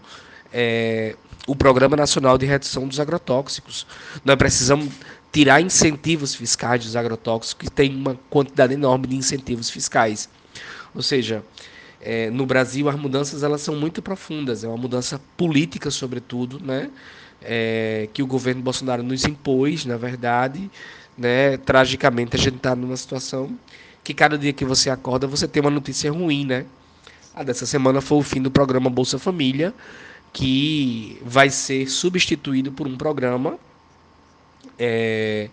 é, 0.59 1.14
o 1.47 1.55
Programa 1.55 1.95
Nacional 1.97 2.38
de 2.38 2.47
Redução 2.47 2.88
dos 2.88 2.99
Agrotóxicos. 2.99 3.87
Nós 4.25 4.37
precisamos 4.37 4.88
tirar 5.31 5.61
incentivos 5.61 6.35
fiscais 6.35 6.83
dos 6.83 6.97
agrotóxicos, 6.97 7.53
que 7.53 7.71
tem 7.71 7.95
uma 7.95 8.19
quantidade 8.31 8.73
enorme 8.73 9.07
de 9.07 9.16
incentivos 9.16 9.69
fiscais. 9.69 10.31
Ou 10.95 11.03
seja, 11.03 11.45
é, 12.01 12.31
no 12.31 12.47
Brasil 12.47 12.88
as 12.88 12.97
mudanças 12.97 13.42
elas 13.42 13.61
são 13.61 13.77
muito 13.77 14.01
profundas, 14.01 14.64
é 14.64 14.69
uma 14.69 14.79
mudança 14.79 15.21
política 15.37 15.90
sobretudo, 15.90 16.59
né? 16.59 16.90
É, 17.42 18.09
que 18.14 18.23
o 18.23 18.27
governo 18.27 18.62
Bolsonaro 18.62 19.03
nos 19.03 19.27
impôs, 19.27 19.85
na 19.85 19.99
verdade, 19.99 20.71
né? 21.19 21.59
Tragicamente 21.59 22.35
a 22.35 22.38
gente 22.38 22.57
está 22.57 22.75
numa 22.75 22.97
situação 22.97 23.55
que 24.03 24.14
cada 24.14 24.38
dia 24.38 24.55
que 24.55 24.64
você 24.64 24.88
acorda 24.88 25.27
você 25.27 25.47
tem 25.47 25.61
uma 25.61 25.71
notícia 25.71 26.11
ruim, 26.11 26.47
né? 26.47 26.64
A 27.35 27.42
dessa 27.42 27.66
semana 27.66 28.01
foi 28.01 28.16
o 28.16 28.23
fim 28.23 28.40
do 28.40 28.51
programa 28.51 28.88
Bolsa 28.88 29.19
Família, 29.19 29.75
que 30.33 31.19
vai 31.25 31.51
ser 31.51 31.89
substituído 31.89 32.71
por 32.73 32.87
um 32.87 32.97
programa 32.97 33.59
é, 34.79 35.49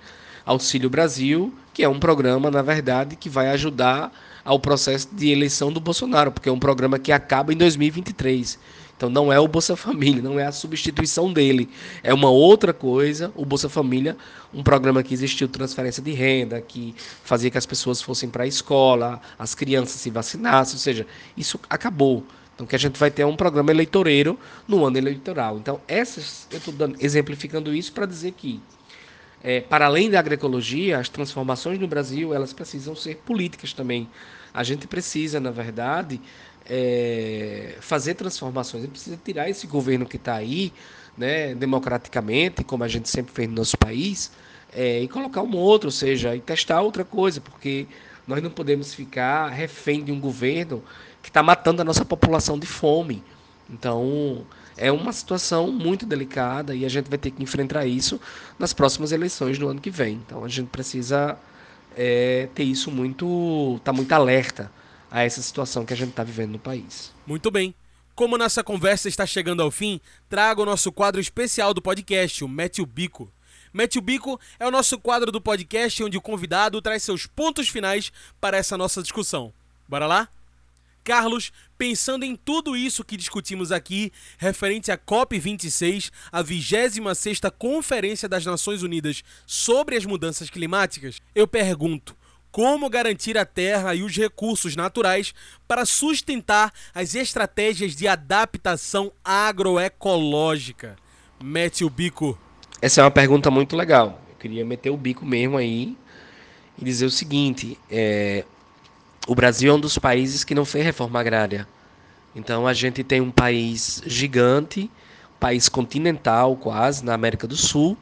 Auxílio 0.46 0.90
Brasil, 0.90 1.54
que 1.74 1.84
é 1.84 1.90
um 1.90 2.00
programa, 2.00 2.52
na 2.52 2.62
verdade, 2.62 3.16
que 3.16 3.30
vai 3.30 3.50
ajudar 3.50 4.12
ao 4.44 4.60
processo 4.60 5.08
de 5.12 5.30
eleição 5.30 5.72
do 5.72 5.80
Bolsonaro, 5.80 6.32
porque 6.32 6.50
é 6.50 6.52
um 6.52 6.60
programa 6.60 7.00
que 7.00 7.12
acaba 7.12 7.54
em 7.54 7.58
2023. 7.58 8.60
Então 8.96 9.10
não 9.10 9.34
é 9.34 9.40
o 9.40 9.48
Bolsa 9.48 9.76
Família, 9.76 10.22
não 10.22 10.40
é 10.40 10.46
a 10.46 10.52
substituição 10.52 11.32
dele. 11.32 11.70
É 12.04 12.14
uma 12.14 12.30
outra 12.30 12.74
coisa, 12.74 13.32
o 13.36 13.44
Bolsa 13.44 13.68
Família, 13.68 14.16
um 14.54 14.62
programa 14.62 15.02
que 15.02 15.14
existiu 15.14 15.48
transferência 15.48 16.04
de 16.04 16.12
renda, 16.12 16.62
que 16.62 16.94
fazia 17.24 17.50
que 17.50 17.58
as 17.58 17.66
pessoas 17.66 18.02
fossem 18.02 18.30
para 18.30 18.44
a 18.44 18.48
escola, 18.48 19.20
as 19.38 19.56
crianças 19.56 20.00
se 20.00 20.10
vacinassem, 20.10 20.76
ou 20.76 20.80
seja, 20.80 21.08
isso 21.36 21.60
acabou. 21.70 22.24
Então, 22.54 22.68
que 22.68 22.76
a 22.76 22.80
gente 22.80 23.00
vai 23.00 23.10
ter 23.10 23.26
um 23.26 23.36
programa 23.36 23.72
eleitoreiro 23.72 24.38
no 24.68 24.86
ano 24.86 24.98
eleitoral. 24.98 25.58
Então, 25.58 25.82
essas, 25.88 26.48
eu 26.52 26.60
estou 26.60 26.74
exemplificando 27.00 27.74
isso 27.74 27.92
para 27.92 28.06
dizer 28.06 28.32
que, 28.34 28.62
é, 29.44 29.62
para 29.62 29.86
além 29.86 30.10
da 30.10 30.20
agroecologia, 30.20 31.00
as 31.00 31.10
transformações 31.10 31.80
no 31.80 31.88
Brasil 31.88 32.34
elas 32.34 32.54
precisam 32.54 32.96
ser 32.96 33.18
políticas 33.18 33.74
também. 33.74 34.08
A 34.54 34.64
gente 34.64 34.88
precisa, 34.88 35.40
na 35.40 35.50
verdade, 35.50 36.22
é, 36.66 37.76
fazer 37.82 38.14
transformações. 38.14 38.84
A 38.84 38.86
gente 38.86 38.94
precisa 38.94 39.20
tirar 39.24 39.50
esse 39.50 39.66
governo 39.66 40.06
que 40.06 40.18
está 40.18 40.36
aí, 40.36 40.72
né, 41.18 41.56
democraticamente, 41.56 42.64
como 42.64 42.84
a 42.84 42.88
gente 42.88 43.10
sempre 43.10 43.34
fez 43.34 43.50
no 43.50 43.56
nosso 43.56 43.78
país, 43.78 44.32
é, 44.72 45.02
e 45.02 45.08
colocar 45.08 45.42
um 45.42 45.56
outro, 45.56 45.88
ou 45.88 45.92
seja, 45.92 46.36
e 46.36 46.40
testar 46.40 46.82
outra 46.82 47.04
coisa, 47.04 47.42
porque 47.42 47.88
nós 48.28 48.42
não 48.42 48.50
podemos 48.50 48.94
ficar 48.94 49.50
refém 49.50 50.04
de 50.04 50.12
um 50.12 50.20
governo 50.20 50.84
que 51.24 51.30
está 51.30 51.42
matando 51.42 51.82
a 51.82 51.86
nossa 51.86 52.04
população 52.04 52.60
de 52.60 52.68
fome. 52.68 53.24
Então, 53.70 54.46
é 54.78 54.92
uma 54.92 55.14
situação 55.14 55.72
muito 55.72 56.06
delicada 56.06 56.76
e 56.76 56.86
a 56.86 56.90
gente 56.90 57.10
vai 57.10 57.18
ter 57.18 57.32
que 57.32 57.42
enfrentar 57.42 57.86
isso 57.86 58.20
nas 58.60 58.74
próximas 58.74 59.12
eleições 59.12 59.58
do 59.58 59.68
ano 59.70 59.82
que 59.82 59.90
vem. 59.90 60.16
Então, 60.16 60.44
a 60.44 60.50
gente 60.50 60.68
precisa 60.68 61.38
é, 61.96 62.50
ter 62.54 62.64
isso 62.64 62.92
muito, 62.92 63.80
tá 63.84 63.94
muito 63.94 64.12
alerta 64.12 64.70
a 65.10 65.24
essa 65.24 65.42
situação 65.42 65.86
que 65.86 65.94
a 65.94 65.98
gente 65.98 66.10
está 66.10 66.24
vivendo 66.24 66.52
no 66.52 66.60
país. 66.60 67.14
Muito 67.26 67.50
bem. 67.50 67.74
Como 68.14 68.38
nossa 68.38 68.64
conversa 68.64 69.08
está 69.08 69.26
chegando 69.26 69.64
ao 69.64 69.72
fim, 69.72 70.00
trago 70.30 70.62
o 70.62 70.66
nosso 70.66 70.92
quadro 70.92 71.22
especial 71.22 71.74
do 71.74 71.82
podcast, 71.82 72.44
o 72.44 72.50
Mete 72.50 72.82
o 72.82 72.86
Bico. 72.86 73.32
Mete 73.74 73.98
o 73.98 74.02
Bico 74.02 74.40
é 74.60 74.68
o 74.68 74.72
nosso 74.72 75.00
quadro 75.00 75.32
do 75.32 75.42
podcast 75.42 76.04
onde 76.04 76.18
o 76.18 76.22
convidado 76.22 76.80
traz 76.80 77.02
seus 77.02 77.26
pontos 77.26 77.70
finais 77.70 78.12
para 78.40 78.58
essa 78.58 78.78
nossa 78.78 79.02
discussão. 79.02 79.52
Bora 79.88 80.06
lá? 80.06 80.30
Carlos, 81.04 81.52
pensando 81.78 82.24
em 82.24 82.36
tudo 82.36 82.76
isso 82.76 83.04
que 83.04 83.18
discutimos 83.18 83.72
aqui, 83.72 84.12
referente 84.38 84.92
à 84.92 84.98
COP26, 84.98 86.12
a 86.32 86.44
26ª 86.44 87.52
Conferência 87.52 88.30
das 88.30 88.46
Nações 88.46 88.84
Unidas 88.84 89.24
sobre 89.46 89.96
as 89.96 90.06
Mudanças 90.06 90.50
Climáticas, 90.50 91.20
eu 91.36 91.48
pergunto, 91.48 92.16
como 92.52 92.90
garantir 92.90 93.36
a 93.36 93.46
terra 93.46 93.96
e 93.96 94.04
os 94.04 94.16
recursos 94.16 94.76
naturais 94.76 95.34
para 95.68 95.86
sustentar 95.86 96.72
as 96.94 97.16
estratégias 97.16 97.96
de 97.96 98.08
adaptação 98.08 99.12
agroecológica? 99.26 100.96
Mete 101.44 101.84
o 101.84 101.90
bico. 101.90 102.38
Essa 102.80 103.02
é 103.02 103.04
uma 103.04 103.12
pergunta 103.12 103.50
muito 103.50 103.76
legal. 103.76 104.22
Eu 104.30 104.36
queria 104.36 104.64
meter 104.64 104.92
o 104.92 104.98
bico 104.98 105.26
mesmo 105.26 105.58
aí 105.58 105.98
e 106.78 106.86
dizer 106.86 107.06
o 107.06 107.10
seguinte: 107.10 107.78
é, 107.90 108.46
o 109.28 109.34
Brasil 109.34 109.72
é 109.72 109.76
um 109.76 109.80
dos 109.80 109.98
países 109.98 110.44
que 110.44 110.54
não 110.54 110.66
fez 110.66 110.84
reforma 110.84 111.20
agrária. 111.20 111.68
Então 112.36 112.68
a 112.68 112.74
gente 112.74 113.04
tem 113.04 113.22
um 113.22 113.32
país 113.32 114.02
gigante, 114.06 114.92
um 115.36 115.40
país 115.40 115.70
continental 115.70 116.56
quase, 116.56 117.06
na 117.06 117.14
América 117.14 117.48
do 117.48 117.56
Sul, 117.56 117.98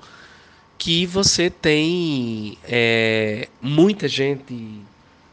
que 0.77 1.05
você 1.05 1.49
tem 1.49 2.57
é, 2.63 3.47
muita 3.61 4.07
gente 4.07 4.81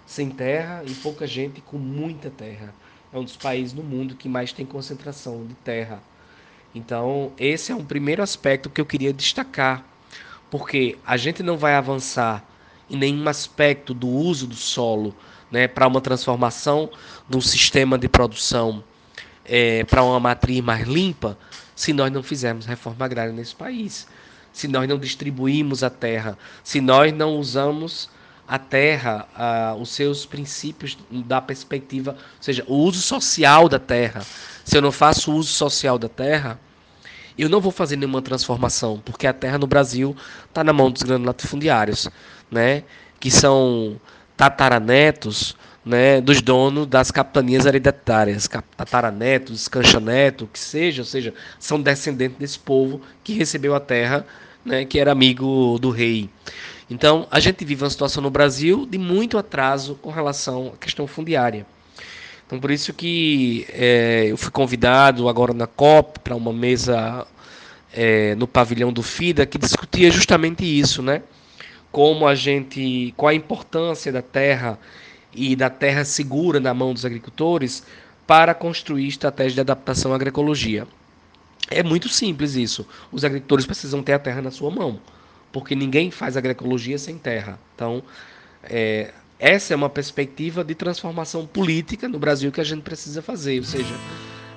sem 0.07 0.29
terra 0.29 0.83
e 0.87 0.93
pouca 0.95 1.27
gente 1.27 1.61
com 1.63 1.79
muita 1.79 2.29
terra. 2.29 2.75
É 3.13 3.19
um 3.19 3.25
dos 3.25 3.37
países 3.37 3.73
no 3.73 3.83
mundo 3.83 4.15
que 4.15 4.29
mais 4.29 4.53
tem 4.53 4.67
concentração 4.67 5.47
de 5.47 5.55
terra. 5.55 6.03
Então, 6.75 7.33
esse 7.39 7.73
é 7.73 7.75
um 7.75 7.85
primeiro 7.85 8.23
aspecto 8.23 8.69
que 8.69 8.81
eu 8.81 8.85
queria 8.85 9.13
destacar, 9.13 9.83
porque 10.51 10.99
a 11.07 11.17
gente 11.17 11.43
não 11.43 11.57
vai 11.57 11.75
avançar 11.75 12.45
em 12.91 12.97
nenhum 12.97 13.27
aspecto 13.27 13.95
do 13.95 14.09
uso 14.09 14.47
do 14.47 14.55
solo 14.55 15.15
né, 15.51 15.69
para 15.69 15.87
uma 15.87 16.01
transformação 16.01 16.91
de 17.29 17.37
um 17.37 17.41
sistema 17.41 17.99
de 17.99 18.09
produção 18.09 18.83
é, 19.45 19.85
para 19.85 20.03
uma 20.03 20.21
matriz 20.21 20.61
mais 20.61 20.87
limpa, 20.87 21.39
se 21.75 21.93
nós 21.93 22.13
não 22.13 22.23
fizermos 22.23 22.67
reforma 22.67 23.05
agrária 23.05 23.33
nesse 23.33 23.55
país, 23.55 24.07
se 24.53 24.69
nós 24.69 24.89
não 24.89 24.99
distribuímos 24.99 25.83
a 25.83 25.91
terra, 25.91 26.37
se 26.63 26.81
nós 26.81 27.13
não 27.13 27.37
usamos 27.37 28.11
a 28.47 28.59
terra, 28.59 29.29
a, 29.37 29.75
os 29.79 29.91
seus 29.91 30.25
princípios 30.25 30.97
da 31.11 31.41
perspectiva, 31.41 32.13
ou 32.13 32.43
seja, 32.43 32.65
o 32.67 32.77
uso 32.77 33.01
social 33.01 33.69
da 33.69 33.79
terra. 33.79 34.23
Se 34.65 34.77
eu 34.77 34.83
não 34.83 34.91
faço 34.91 35.33
uso 35.33 35.53
social 35.53 35.99
da 35.99 36.09
terra, 36.09 36.59
eu 37.39 37.49
não 37.49 37.61
vou 37.61 37.71
fazer 37.71 37.97
nenhuma 37.97 38.21
transformação, 38.21 39.01
porque 39.05 39.27
a 39.27 39.33
terra 39.33 39.59
no 39.59 39.67
Brasil 39.67 40.17
está 40.49 40.65
na 40.65 40.73
mão 40.73 40.91
dos 40.91 41.03
grandes 41.03 41.27
latifundiários, 41.27 42.09
né? 42.51 42.83
que 43.21 43.31
são 43.31 44.01
tataranetos 44.39 45.57
né, 45.85 46.21
dos 46.21 46.41
donos 46.41 46.87
das 46.87 47.11
capitanias 47.11 47.67
hereditárias, 47.67 48.49
tataranetos, 48.77 49.67
canchaneto, 49.67 50.47
que 50.47 50.59
seja, 50.59 51.03
ou 51.03 51.07
seja, 51.07 51.35
são 51.59 51.81
descendentes 51.81 52.39
desse 52.39 52.59
povo 52.59 53.01
que 53.25 53.33
recebeu 53.33 53.75
a 53.75 53.81
terra, 53.81 54.25
né, 54.65 54.85
que 54.85 55.01
era 55.01 55.11
amigo 55.11 55.77
do 55.81 55.91
rei. 55.91 56.31
Então, 56.89 57.27
a 57.31 57.41
gente 57.41 57.65
vive 57.65 57.83
uma 57.83 57.91
situação 57.91 58.23
no 58.23 58.31
Brasil 58.31 58.87
de 58.87 58.97
muito 58.97 59.37
atraso 59.37 59.97
com 59.97 60.11
relação 60.11 60.73
à 60.75 60.77
questão 60.77 61.07
fundiária. 61.07 61.67
Então, 62.47 62.61
por 62.61 62.71
isso 62.71 62.93
que 62.95 63.67
é, 63.71 64.27
eu 64.29 64.37
fui 64.37 64.51
convidado 64.51 65.29
agora 65.29 65.53
na 65.53 65.67
COP 65.67 66.21
para 66.21 66.37
uma 66.37 66.53
mesa 66.53 67.27
é, 67.93 68.35
no 68.37 68.47
pavilhão 68.47 68.93
do 68.93 69.03
FIDA 69.03 69.45
que 69.45 69.59
discutia 69.59 70.11
justamente 70.11 70.65
isso, 70.65 71.03
né? 71.03 71.23
Como 71.91 72.27
a 72.27 72.35
gente, 72.35 73.13
qual 73.17 73.31
a 73.31 73.35
importância 73.35 74.13
da 74.13 74.23
terra 74.23 74.79
e 75.33 75.57
da 75.57 75.71
terra 75.71 76.05
segura 76.05 76.61
na 76.61 76.73
mão 76.75 76.93
dos 76.93 77.05
agricultores 77.05 77.85
para 78.27 78.55
construir 78.55 79.09
estratégias 79.09 79.55
de 79.55 79.61
adaptação 79.61 80.13
à 80.13 80.17
agroecologia. 80.17 80.87
É 81.71 81.83
muito 81.83 82.09
simples 82.09 82.55
isso. 82.55 82.87
Os 83.11 83.25
agricultores 83.25 83.67
precisam 83.67 84.03
ter 84.03 84.13
a 84.13 84.19
terra 84.19 84.43
na 84.43 84.51
sua 84.51 84.71
mão, 84.71 85.01
porque 85.53 85.75
ninguém 85.75 86.11
faz 86.11 86.37
agroecologia 86.37 86.99
sem 86.99 87.19
terra. 87.19 87.59
Então, 87.75 88.03
é, 88.65 89.13
essa 89.39 89.73
é 89.73 89.77
uma 89.77 89.89
perspectiva 89.89 90.65
de 90.65 90.75
transformação 90.75 91.47
política 91.47 92.09
no 92.09 92.19
Brasil 92.19 92.51
que 92.51 92.61
a 92.61 92.65
gente 92.65 92.83
precisa 92.83 93.23
fazer, 93.23 93.59
ou 93.59 93.65
seja, 93.65 93.95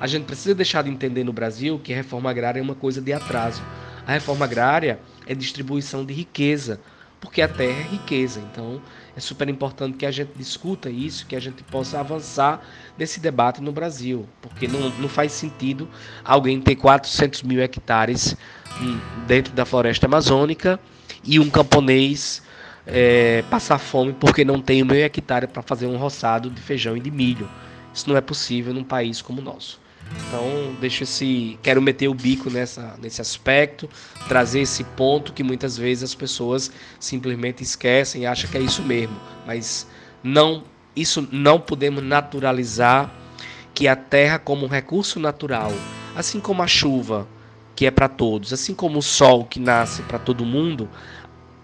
A 0.01 0.07
gente 0.07 0.25
precisa 0.25 0.55
deixar 0.55 0.83
de 0.83 0.89
entender 0.89 1.23
no 1.23 1.31
Brasil 1.31 1.77
que 1.77 1.93
a 1.93 1.95
reforma 1.95 2.27
agrária 2.27 2.59
é 2.59 2.63
uma 2.63 2.73
coisa 2.73 2.99
de 2.99 3.13
atraso. 3.13 3.61
A 4.03 4.13
reforma 4.13 4.45
agrária 4.45 4.99
é 5.27 5.35
distribuição 5.35 6.03
de 6.03 6.11
riqueza, 6.11 6.81
porque 7.21 7.41
a 7.41 7.47
terra 7.47 7.79
é 7.79 7.83
riqueza. 7.83 8.41
Então, 8.51 8.81
é 9.15 9.19
super 9.19 9.47
importante 9.47 9.95
que 9.95 10.05
a 10.05 10.11
gente 10.11 10.31
discuta 10.35 10.89
isso, 10.89 11.25
que 11.27 11.35
a 11.35 11.39
gente 11.39 11.63
possa 11.63 11.99
avançar 11.99 12.61
nesse 12.97 13.19
debate 13.19 13.61
no 13.61 13.71
Brasil, 13.71 14.27
porque 14.41 14.67
não, 14.67 14.89
não 14.89 15.07
faz 15.07 15.31
sentido 15.31 15.87
alguém 16.25 16.59
ter 16.59 16.75
400 16.75 17.43
mil 17.43 17.61
hectares 17.61 18.35
hum, 18.81 18.99
dentro 19.27 19.53
da 19.53 19.65
floresta 19.65 20.07
amazônica 20.07 20.79
e 21.23 21.39
um 21.39 21.49
camponês 21.49 22.41
é, 22.87 23.43
passar 23.49 23.77
fome 23.77 24.13
porque 24.13 24.43
não 24.43 24.59
tem 24.59 24.83
meio 24.83 25.03
hectare 25.03 25.45
para 25.45 25.61
fazer 25.61 25.85
um 25.85 25.97
roçado 25.97 26.49
de 26.49 26.59
feijão 26.59 26.97
e 26.97 26.99
de 26.99 27.11
milho. 27.11 27.47
Isso 27.93 28.09
não 28.09 28.17
é 28.17 28.21
possível 28.21 28.73
num 28.73 28.83
país 28.83 29.21
como 29.21 29.41
o 29.41 29.43
nosso. 29.43 29.80
Então, 30.27 30.75
deixo 30.79 31.03
esse, 31.03 31.57
quero 31.61 31.81
meter 31.81 32.07
o 32.07 32.13
bico 32.13 32.49
nessa, 32.49 32.95
nesse 33.01 33.21
aspecto, 33.21 33.89
trazer 34.27 34.61
esse 34.61 34.83
ponto 34.83 35.33
que 35.33 35.43
muitas 35.43 35.77
vezes 35.77 36.03
as 36.03 36.15
pessoas 36.15 36.71
simplesmente 36.99 37.63
esquecem 37.63 38.23
e 38.23 38.25
acham 38.25 38.49
que 38.49 38.57
é 38.57 38.61
isso 38.61 38.81
mesmo, 38.81 39.15
mas 39.45 39.87
não, 40.23 40.63
isso 40.95 41.27
não 41.31 41.59
podemos 41.59 42.03
naturalizar 42.03 43.13
que 43.73 43.87
a 43.87 43.95
terra 43.95 44.39
como 44.39 44.65
um 44.65 44.69
recurso 44.69 45.19
natural, 45.19 45.71
assim 46.15 46.39
como 46.39 46.61
a 46.61 46.67
chuva, 46.67 47.27
que 47.75 47.85
é 47.85 47.91
para 47.91 48.07
todos, 48.07 48.53
assim 48.53 48.73
como 48.73 48.99
o 48.99 49.01
sol 49.01 49.45
que 49.45 49.59
nasce 49.59 50.01
para 50.03 50.19
todo 50.19 50.45
mundo, 50.45 50.87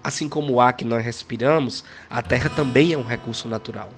Assim 0.07 0.29
como 0.29 0.53
o 0.53 0.61
ar 0.61 0.71
que 0.71 0.85
nós 0.85 1.03
respiramos, 1.03 1.83
a 2.09 2.21
terra 2.21 2.49
também 2.49 2.93
é 2.93 2.97
um 2.97 3.03
recurso 3.03 3.49
natural. 3.49 3.89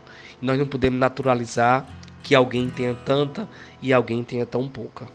nós 0.41 0.57
não 0.57 0.65
podemos 0.65 0.99
naturalizar 0.99 1.85
que 2.23 2.35
alguém 2.35 2.69
tenha 2.69 2.93
tanta 2.93 3.47
e 3.81 3.93
alguém 3.93 4.23
tenha 4.23 4.45
tão 4.45 4.67
pouca. 4.67 5.07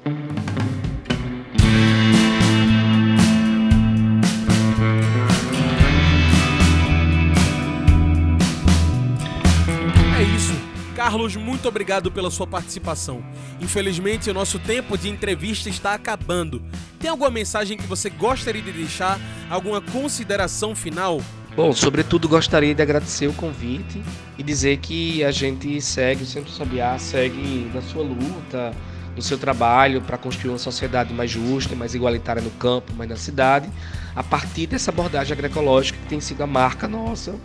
É 10.16 10.22
isso. 10.36 10.52
Carlos, 10.94 11.36
muito 11.36 11.68
obrigado 11.68 12.10
pela 12.10 12.30
sua 12.30 12.46
participação. 12.46 13.24
Infelizmente, 13.60 14.30
o 14.30 14.34
nosso 14.34 14.58
tempo 14.58 14.96
de 14.96 15.08
entrevista 15.08 15.68
está 15.68 15.94
acabando. 15.94 16.62
Tem 16.98 17.10
alguma 17.10 17.30
mensagem 17.30 17.76
que 17.76 17.86
você 17.86 18.08
gostaria 18.08 18.62
de 18.62 18.72
deixar? 18.72 19.20
Alguma 19.50 19.80
consideração 19.80 20.74
final? 20.74 21.20
Bom, 21.56 21.72
sobretudo 21.72 22.28
gostaria 22.28 22.74
de 22.74 22.82
agradecer 22.82 23.28
o 23.28 23.32
convite 23.32 24.02
e 24.36 24.42
dizer 24.42 24.78
que 24.78 25.22
a 25.22 25.30
gente 25.30 25.80
segue, 25.80 26.24
o 26.24 26.26
Centro 26.26 26.50
Sabiá 26.50 26.98
segue 26.98 27.70
na 27.72 27.80
sua 27.80 28.02
luta, 28.02 28.74
no 29.14 29.22
seu 29.22 29.38
trabalho 29.38 30.00
para 30.00 30.18
construir 30.18 30.50
uma 30.50 30.58
sociedade 30.58 31.14
mais 31.14 31.30
justa, 31.30 31.76
mais 31.76 31.94
igualitária 31.94 32.42
no 32.42 32.50
campo, 32.50 32.92
mas 32.96 33.08
na 33.08 33.14
cidade, 33.14 33.70
a 34.16 34.22
partir 34.24 34.66
dessa 34.66 34.90
abordagem 34.90 35.32
agroecológica 35.32 35.96
que 35.96 36.08
tem 36.08 36.20
sido 36.20 36.42
a 36.42 36.46
marca 36.46 36.88
nossa 36.88 37.36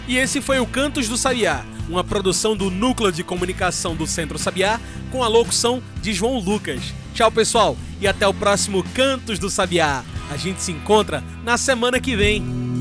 e 0.06 0.16
esse 0.16 0.40
foi 0.40 0.60
o 0.60 0.66
Cantos 0.66 1.08
do 1.08 1.16
Sabiá, 1.16 1.64
uma 1.88 2.04
produção 2.04 2.56
do 2.56 2.70
Núcleo 2.70 3.12
de 3.12 3.24
Comunicação 3.24 3.94
do 3.94 4.06
Centro 4.06 4.38
Sabiá, 4.38 4.80
com 5.10 5.22
a 5.22 5.28
locução 5.28 5.82
de 6.00 6.12
João 6.12 6.38
Lucas. 6.38 6.94
Tchau, 7.14 7.30
pessoal, 7.30 7.76
e 8.00 8.06
até 8.06 8.26
o 8.26 8.34
próximo 8.34 8.84
Cantos 8.94 9.38
do 9.38 9.50
Sabiá. 9.50 10.04
A 10.30 10.36
gente 10.36 10.62
se 10.62 10.72
encontra 10.72 11.22
na 11.44 11.56
semana 11.56 12.00
que 12.00 12.16
vem. 12.16 12.71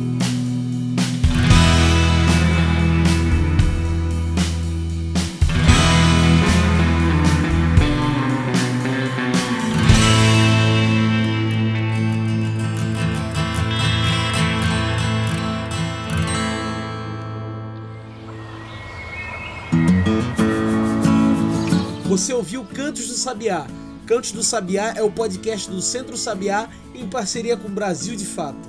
Você 22.21 22.35
ouviu 22.35 22.63
Cantos 22.63 23.07
do 23.07 23.15
Sabiá. 23.15 23.65
Cantos 24.05 24.31
do 24.31 24.43
Sabiá 24.43 24.93
é 24.95 25.01
o 25.01 25.09
podcast 25.09 25.67
do 25.67 25.81
Centro 25.81 26.15
Sabiá 26.15 26.69
em 26.93 27.09
parceria 27.09 27.57
com 27.57 27.67
Brasil 27.67 28.15
de 28.15 28.27
Fato. 28.27 28.59